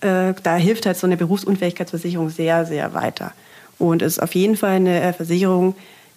äh, 0.00 0.32
da 0.42 0.56
hilft 0.56 0.86
halt 0.86 0.96
so 0.96 1.06
eine 1.06 1.18
Berufsunfähigkeitsversicherung 1.18 2.30
sehr, 2.30 2.64
sehr 2.64 2.94
weiter 2.94 3.34
und 3.80 4.02
ist 4.02 4.22
auf 4.22 4.34
jeden 4.34 4.56
Fall 4.56 4.76
eine 4.76 5.00
äh, 5.00 5.12
Versicherung, 5.12 5.74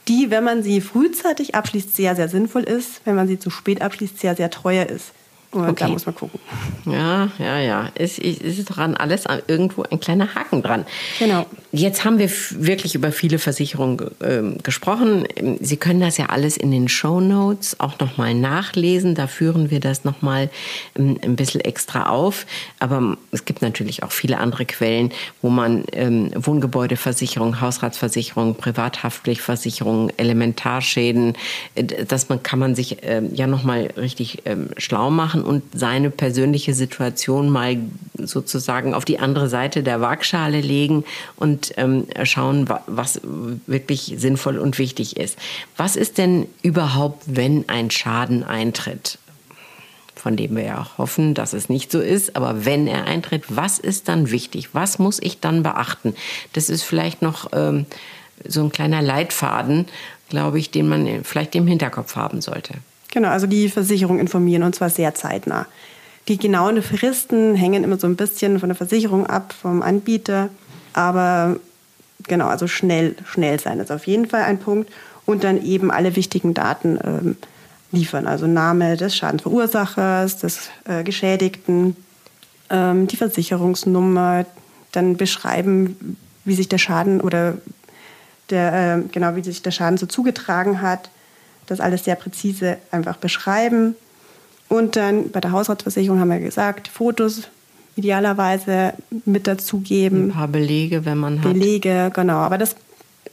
die, 0.08 0.30
wenn 0.30 0.44
man 0.44 0.64
sie 0.64 0.82
frühzeitig 0.82 1.56
abschließt, 1.56 1.96
sehr, 1.96 2.16
sehr 2.16 2.28
sinnvoll 2.28 2.64
ist, 2.64 3.02
wenn 3.06 3.16
man 3.16 3.28
sie 3.28 3.40
zu 3.40 3.50
spät 3.50 3.82
abschließt, 3.82 4.20
sehr, 4.20 4.36
sehr 4.36 4.50
teuer 4.50 4.86
ist. 4.86 5.14
Und 5.54 5.70
okay. 5.70 5.86
da 5.86 5.88
muss 5.90 6.06
man 6.06 6.16
gucken. 6.16 6.40
Ja, 6.86 7.30
ja, 7.38 7.60
ja. 7.60 7.92
Es, 7.96 8.18
es 8.18 8.40
ist 8.42 8.66
dran 8.66 8.96
alles 8.96 9.26
irgendwo 9.48 9.84
ein 9.84 10.00
kleiner 10.00 10.34
Haken 10.34 10.64
dran. 10.64 10.86
Genau. 11.20 11.46
Jetzt 11.72 12.06
haben 12.06 12.20
wir 12.20 12.30
wirklich 12.52 12.96
über 12.96 13.12
viele 13.12 13.40
Versicherungen 13.40 14.00
äh, 14.20 14.62
gesprochen. 14.62 15.28
Sie 15.60 15.78
können 15.78 16.02
das 16.02 16.18
ja 16.18 16.28
alles 16.28 16.58
in 16.58 16.72
den 16.72 16.88
Show 16.88 17.20
Notes 17.20 17.80
auch 17.80 18.00
nochmal 18.00 18.34
nachlesen. 18.34 19.16
Da 19.16 19.28
führen 19.28 19.70
wir 19.70 19.80
das 19.80 20.04
nochmal 20.04 20.50
ähm, 20.98 21.20
ein 21.24 21.36
bisschen 21.36 21.62
extra 21.62 22.10
auf. 22.10 22.46
Aber 22.80 23.18
es 23.32 23.46
gibt 23.46 23.62
natürlich 23.62 24.04
auch 24.04 24.12
viele 24.12 24.40
andere 24.40 24.66
Quellen, 24.66 25.12
wo 25.42 25.50
man 25.50 25.84
ähm, 25.92 26.32
Wohngebäudeversicherung, 26.36 27.62
Hausratsversicherung, 27.62 28.56
Privathaftpflichtversicherung, 28.56 30.12
Elementarschäden, 30.18 31.34
äh, 31.76 31.84
das 31.84 32.30
man, 32.30 32.42
kann 32.42 32.60
man 32.60 32.76
sich 32.76 33.04
äh, 33.04 33.22
ja 33.34 33.48
nochmal 33.48 33.92
richtig 33.98 34.44
ähm, 34.46 34.70
schlau 34.78 35.10
machen 35.10 35.43
und 35.44 35.64
seine 35.74 36.10
persönliche 36.10 36.74
Situation 36.74 37.50
mal 37.50 37.78
sozusagen 38.18 38.94
auf 38.94 39.06
die 39.06 39.20
andere 39.20 39.50
Seite 39.50 39.84
der 39.84 40.02
Waagschale 40.02 40.62
legen 40.62 41.04
und 41.36 41.74
ähm, 41.78 42.08
schauen, 42.24 42.70
was 42.88 43.22
wirklich 43.68 44.16
sinnvoll 44.18 44.58
und 44.58 44.78
wichtig 44.78 45.18
ist. 45.18 45.38
Was 45.78 45.96
ist 45.96 46.18
denn 46.18 46.48
überhaupt, 46.62 47.24
wenn 47.28 47.68
ein 47.68 47.92
Schaden 47.92 48.44
eintritt? 48.44 49.18
von 50.16 50.38
dem 50.38 50.56
wir 50.56 50.64
ja 50.64 50.88
hoffen, 50.98 51.34
dass 51.34 51.52
es 51.52 51.68
nicht 51.68 51.92
so 51.92 52.00
ist. 52.00 52.38
Aber 52.38 52.64
wenn 52.64 52.88
er 52.88 53.04
eintritt, 53.04 53.44
was 53.50 53.78
ist 53.78 54.08
dann 54.08 54.32
wichtig? 54.32 54.70
Was 54.72 54.98
muss 54.98 55.20
ich 55.22 55.42
dann 55.42 55.64
beachten? 55.64 56.16
Das 56.54 56.70
ist 56.70 56.84
vielleicht 56.84 57.22
noch 57.22 57.50
ähm, 57.52 57.86
so 58.48 58.64
ein 58.64 58.72
kleiner 58.72 59.02
Leitfaden, 59.02 59.86
glaube 60.30 60.60
ich, 60.60 60.72
den 60.72 60.88
man 60.88 61.26
vielleicht 61.26 61.56
im 61.56 61.68
Hinterkopf 61.68 62.16
haben 62.16 62.40
sollte. 62.40 62.76
Genau, 63.14 63.30
also 63.30 63.46
die 63.46 63.70
Versicherung 63.70 64.18
informieren 64.18 64.64
und 64.64 64.74
zwar 64.74 64.90
sehr 64.90 65.14
zeitnah. 65.14 65.68
Die 66.28 66.40
genauen 66.40 66.82
Fristen 66.82 67.54
hängen 67.54 67.84
immer 67.84 68.00
so 68.00 68.08
ein 68.08 68.16
bisschen 68.16 68.60
von 68.60 68.70
der 68.70 68.76
Versicherung 68.76 69.28
ab, 69.28 69.54
vom 69.54 69.84
Anbieter. 69.84 70.50
Aber 70.94 71.58
genau, 72.24 72.48
also 72.48 72.66
schnell, 72.66 73.16
schnell 73.24 73.60
sein 73.60 73.80
ist 73.80 73.92
auf 73.92 74.08
jeden 74.08 74.26
Fall 74.26 74.42
ein 74.42 74.58
Punkt. 74.58 74.92
Und 75.28 75.44
dann 75.44 75.64
eben 75.64 75.92
alle 75.92 76.16
wichtigen 76.16 76.56
Daten 76.56 76.98
ähm, 77.04 77.38
liefern. 77.92 78.26
Also 78.26 78.48
Name 78.48 78.98
des 78.98 79.16
Schadensverursachers, 79.16 80.40
des 80.40 80.70
äh, 80.86 81.04
Geschädigten, 81.04 81.96
ähm, 82.72 83.06
die 83.06 83.16
Versicherungsnummer, 83.16 84.48
dann 84.92 85.18
beschreiben, 85.18 86.18
wie 86.46 86.56
sich 86.56 86.68
der 86.68 86.80
Schaden 86.80 87.22
oder 87.22 87.60
der, 88.50 88.98
äh, 88.98 89.02
genau, 89.12 89.36
wie 89.36 89.44
sich 89.44 89.62
der 89.62 89.72
Schaden 89.72 90.00
so 90.00 90.08
zugetragen 90.08 90.82
hat 90.82 91.12
das 91.68 91.80
alles 91.80 92.06
sehr 92.06 92.16
präzise 92.16 92.78
einfach 92.92 93.18
beschreiben. 93.18 93.96
Und 94.70 94.96
dann 94.96 95.30
bei 95.32 95.40
der 95.40 95.52
Hausratsversicherung 95.52 96.20
haben 96.20 96.30
wir 96.30 96.40
gesagt, 96.40 96.88
Fotos 96.88 97.44
idealerweise 97.96 98.94
mit 99.26 99.48
dazugeben. 99.48 100.30
Ein 100.30 100.34
paar 100.34 100.48
Belege, 100.48 101.06
wenn 101.06 101.18
man 101.18 101.44
hat. 101.44 101.54
Belege, 101.54 102.12
genau. 102.14 102.38
Aber 102.38 102.58
das 102.58 102.76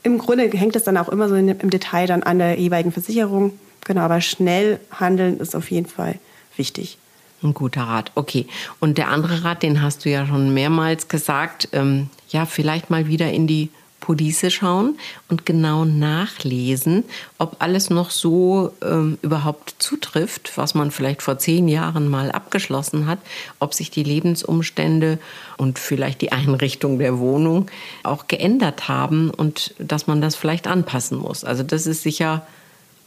im 0.03 0.19
Grunde 0.19 0.51
hängt 0.51 0.77
es 0.77 0.85
dann 0.85 0.97
auch 0.97 1.09
immer 1.09 1.29
so 1.29 1.35
im 1.35 1.71
Detail 1.71 2.07
dann 2.07 2.23
an 2.23 2.39
der 2.39 2.59
jeweiligen 2.59 2.93
Versicherung. 2.93 3.53
Genau, 3.85 4.03
aber 4.03 4.21
schnell 4.21 4.81
handeln 4.91 5.39
ist 5.39 5.55
auf 5.57 5.71
jeden 5.71 5.87
Fall 5.87 6.19
wichtig. 6.57 6.99
Ein 7.43 7.55
guter 7.55 7.83
Rat, 7.83 8.13
okay. 8.15 8.47
Und 8.81 8.99
der 8.99 9.09
andere 9.09 9.45
Rat, 9.45 9.63
den 9.63 9.81
hast 9.81 10.05
du 10.05 10.11
ja 10.11 10.27
schon 10.27 10.53
mehrmals 10.53 11.09
gesagt, 11.09 11.69
ähm, 11.73 12.11
ja, 12.29 12.45
vielleicht 12.45 12.91
mal 12.91 13.07
wieder 13.07 13.31
in 13.33 13.47
die 13.47 13.71
Police 14.01 14.53
schauen 14.53 14.99
und 15.29 15.47
genau 15.47 15.85
nachlesen, 15.85 17.05
ob 17.39 17.57
alles 17.61 17.91
noch 17.91 18.11
so 18.11 18.73
ähm, 18.83 19.19
überhaupt 19.23 19.77
zutrifft, 19.79 20.57
was 20.57 20.75
man 20.75 20.91
vielleicht 20.91 21.23
vor 21.23 21.39
zehn 21.39 21.69
Jahren 21.69 22.09
mal 22.09 22.33
abgeschlossen 22.33 23.07
hat, 23.07 23.19
ob 23.61 23.75
sich 23.75 23.91
die 23.91 24.03
Lebensumstände 24.03 25.19
und 25.57 25.79
vielleicht 25.79 26.21
die 26.23 26.33
Einrichtung 26.33 26.99
der 26.99 27.19
Wohnung 27.19 27.67
auch 28.03 28.27
geändert 28.27 28.89
haben 28.89 29.31
und 29.31 29.75
dass 29.79 30.07
man 30.07 30.21
das 30.21 30.35
vielleicht 30.35 30.67
anpassen 30.67 31.19
muss. 31.19 31.45
Also 31.45 31.63
das 31.63 31.87
ist 31.87 32.03
sicher 32.03 32.43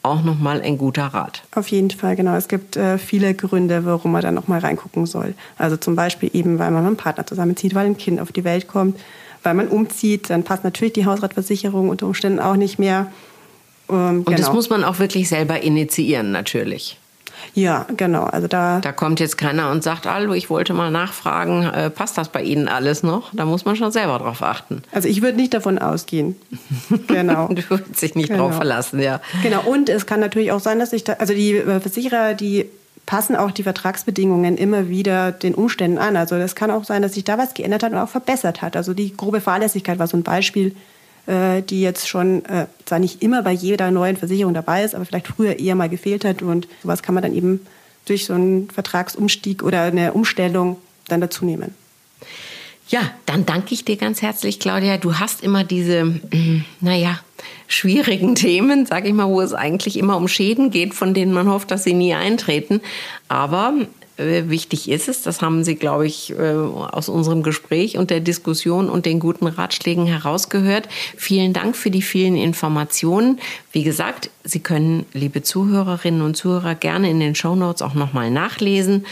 auch 0.03 0.21
nochmal 0.21 0.61
ein 0.61 0.77
guter 0.77 1.05
Rat. 1.05 1.43
Auf 1.55 1.69
jeden 1.69 1.89
Fall, 1.89 2.15
genau. 2.17 2.35
Es 2.35 2.49
gibt 2.49 2.75
äh, 2.75 2.97
viele 2.97 3.33
Gründe, 3.33 3.85
warum 3.85 4.11
man 4.11 4.21
da 4.21 4.31
nochmal 4.31 4.59
reingucken 4.59 5.05
soll. 5.05 5.33
Also 5.57 5.77
zum 5.77 5.95
Beispiel 5.95 6.29
eben, 6.33 6.59
weil 6.59 6.71
man 6.71 6.83
mit 6.83 6.87
einem 6.87 6.97
Partner 6.97 7.25
zusammenzieht, 7.25 7.73
weil 7.73 7.85
ein 7.85 7.97
Kind 7.97 8.19
auf 8.19 8.33
die 8.33 8.43
Welt 8.43 8.67
kommt 8.67 8.99
weil 9.43 9.53
man 9.53 9.67
umzieht, 9.67 10.29
dann 10.29 10.43
passt 10.43 10.63
natürlich 10.63 10.93
die 10.93 11.05
Hausratversicherung 11.05 11.89
unter 11.89 12.07
Umständen 12.07 12.39
auch 12.39 12.55
nicht 12.55 12.79
mehr. 12.79 13.11
Ähm, 13.89 14.19
und 14.19 14.25
genau. 14.25 14.37
das 14.37 14.53
muss 14.53 14.69
man 14.69 14.83
auch 14.83 14.99
wirklich 14.99 15.29
selber 15.29 15.61
initiieren, 15.61 16.31
natürlich. 16.31 16.97
Ja, 17.53 17.85
genau. 17.97 18.23
Also 18.23 18.47
da, 18.47 18.79
da 18.79 18.91
kommt 18.91 19.19
jetzt 19.19 19.37
keiner 19.37 19.69
und 19.71 19.83
sagt, 19.83 20.05
hallo, 20.05 20.33
ich 20.33 20.49
wollte 20.49 20.73
mal 20.73 20.91
nachfragen, 20.91 21.63
äh, 21.63 21.89
passt 21.89 22.17
das 22.17 22.29
bei 22.29 22.41
Ihnen 22.41 22.67
alles 22.67 23.03
noch? 23.03 23.31
Da 23.33 23.45
muss 23.45 23.65
man 23.65 23.75
schon 23.75 23.91
selber 23.91 24.17
drauf 24.19 24.41
achten. 24.41 24.81
Also 24.91 25.07
ich 25.09 25.21
würde 25.21 25.37
nicht 25.37 25.53
davon 25.53 25.77
ausgehen. 25.77 26.35
Genau. 27.07 27.47
du 27.47 27.61
würdest 27.69 28.01
dich 28.01 28.15
nicht 28.15 28.29
genau. 28.29 28.47
drauf 28.47 28.55
verlassen, 28.55 28.99
ja. 28.99 29.19
Genau. 29.43 29.61
Und 29.61 29.89
es 29.89 30.05
kann 30.05 30.19
natürlich 30.19 30.51
auch 30.51 30.59
sein, 30.59 30.79
dass 30.79 30.91
sich 30.91 31.03
da, 31.03 31.13
also 31.13 31.33
die 31.33 31.57
äh, 31.57 31.79
Versicherer, 31.79 32.33
die 32.33 32.69
passen 33.05 33.35
auch 33.35 33.51
die 33.51 33.63
Vertragsbedingungen 33.63 34.57
immer 34.57 34.89
wieder 34.89 35.31
den 35.31 35.55
Umständen 35.55 35.97
an. 35.97 36.15
Also 36.15 36.37
das 36.37 36.55
kann 36.55 36.71
auch 36.71 36.85
sein, 36.85 37.01
dass 37.01 37.13
sich 37.13 37.23
da 37.23 37.37
was 37.37 37.53
geändert 37.53 37.83
hat 37.83 37.91
und 37.91 37.97
auch 37.97 38.09
verbessert 38.09 38.61
hat. 38.61 38.75
Also 38.75 38.93
die 38.93 39.15
grobe 39.15 39.41
Fahrlässigkeit 39.41 39.99
war 39.99 40.07
so 40.07 40.17
ein 40.17 40.23
Beispiel, 40.23 40.75
äh, 41.25 41.61
die 41.61 41.81
jetzt 41.81 42.07
schon 42.07 42.45
äh, 42.45 42.67
zwar 42.85 42.99
nicht 42.99 43.21
immer 43.21 43.43
bei 43.43 43.51
jeder 43.51 43.91
neuen 43.91 44.17
Versicherung 44.17 44.53
dabei 44.53 44.83
ist, 44.83 44.95
aber 44.95 45.05
vielleicht 45.05 45.27
früher 45.27 45.59
eher 45.59 45.75
mal 45.75 45.89
gefehlt 45.89 46.23
hat. 46.25 46.41
Und 46.41 46.67
sowas 46.81 47.03
kann 47.03 47.15
man 47.15 47.23
dann 47.23 47.33
eben 47.33 47.65
durch 48.05 48.25
so 48.25 48.33
einen 48.33 48.69
Vertragsumstieg 48.69 49.63
oder 49.63 49.83
eine 49.83 50.13
Umstellung 50.13 50.77
dann 51.07 51.21
dazu 51.21 51.45
nehmen. 51.45 51.73
Ja, 52.89 53.01
dann 53.25 53.45
danke 53.45 53.73
ich 53.73 53.85
dir 53.85 53.97
ganz 53.97 54.21
herzlich, 54.21 54.59
Claudia. 54.59 54.97
Du 54.97 55.15
hast 55.19 55.41
immer 55.41 55.63
diese, 55.63 56.19
naja, 56.81 57.19
schwierigen 57.67 58.35
Themen, 58.35 58.85
sage 58.85 59.07
ich 59.07 59.13
mal, 59.13 59.27
wo 59.27 59.41
es 59.41 59.53
eigentlich 59.53 59.97
immer 59.97 60.17
um 60.17 60.27
Schäden 60.27 60.71
geht, 60.71 60.93
von 60.93 61.13
denen 61.13 61.33
man 61.33 61.49
hofft, 61.49 61.71
dass 61.71 61.83
sie 61.83 61.93
nie 61.93 62.13
eintreten. 62.13 62.81
Aber 63.27 63.73
äh, 64.17 64.43
wichtig 64.47 64.89
ist 64.91 65.07
es, 65.07 65.23
das 65.23 65.41
haben 65.41 65.63
Sie, 65.63 65.75
glaube 65.75 66.05
ich, 66.05 66.31
äh, 66.31 66.53
aus 66.53 67.09
unserem 67.09 67.41
Gespräch 67.41 67.97
und 67.97 68.11
der 68.11 68.19
Diskussion 68.19 68.89
und 68.89 69.07
den 69.07 69.19
guten 69.19 69.47
Ratschlägen 69.47 70.05
herausgehört. 70.05 70.87
Vielen 71.17 71.53
Dank 71.53 71.75
für 71.75 71.89
die 71.89 72.03
vielen 72.03 72.35
Informationen. 72.35 73.39
Wie 73.71 73.83
gesagt, 73.83 74.29
Sie 74.43 74.59
können, 74.59 75.05
liebe 75.13 75.41
Zuhörerinnen 75.41 76.21
und 76.21 76.35
Zuhörer, 76.35 76.75
gerne 76.75 77.09
in 77.09 77.19
den 77.19 77.33
Show 77.33 77.55
Notes 77.55 77.81
auch 77.81 77.95
nochmal 77.95 78.29
nachlesen. 78.29 79.05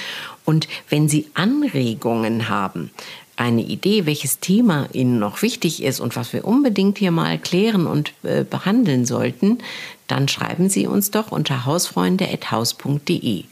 Und 0.46 0.68
wenn 0.90 1.10
Sie 1.10 1.28
Anregungen 1.34 2.50
haben, 2.50 2.92
eine 3.36 3.62
Idee, 3.62 4.06
welches 4.06 4.40
Thema 4.40 4.88
Ihnen 4.94 5.20
noch 5.20 5.42
wichtig 5.42 5.84
ist 5.84 6.00
und 6.00 6.16
was 6.16 6.34
wir 6.34 6.46
unbedingt 6.46 6.98
hier 6.98 7.12
mal 7.12 7.38
klären 7.38 7.88
und 7.88 8.14
äh, 8.24 8.44
behandeln 8.44 9.06
sollten, 9.06 9.60
dann 10.08 10.28
schreiben 10.28 10.70
Sie 10.70 10.88
uns 10.88 11.12
doch 11.12 11.32
unter 11.32 11.66
hausfreunde.haus.de. 11.66 13.46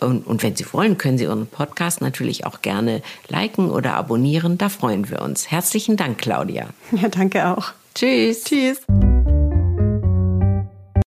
Und, 0.00 0.26
und 0.26 0.42
wenn 0.42 0.56
Sie 0.56 0.66
wollen, 0.72 0.98
können 0.98 1.18
Sie 1.18 1.26
unseren 1.26 1.46
Podcast 1.46 2.00
natürlich 2.00 2.44
auch 2.46 2.62
gerne 2.62 3.02
liken 3.28 3.70
oder 3.70 3.94
abonnieren. 3.94 4.58
Da 4.58 4.68
freuen 4.68 5.08
wir 5.08 5.22
uns. 5.22 5.50
Herzlichen 5.50 5.96
Dank, 5.96 6.18
Claudia. 6.18 6.68
Ja, 6.92 7.08
danke 7.08 7.48
auch. 7.48 7.72
Tschüss. 7.94 8.44
Tschüss. 8.44 8.80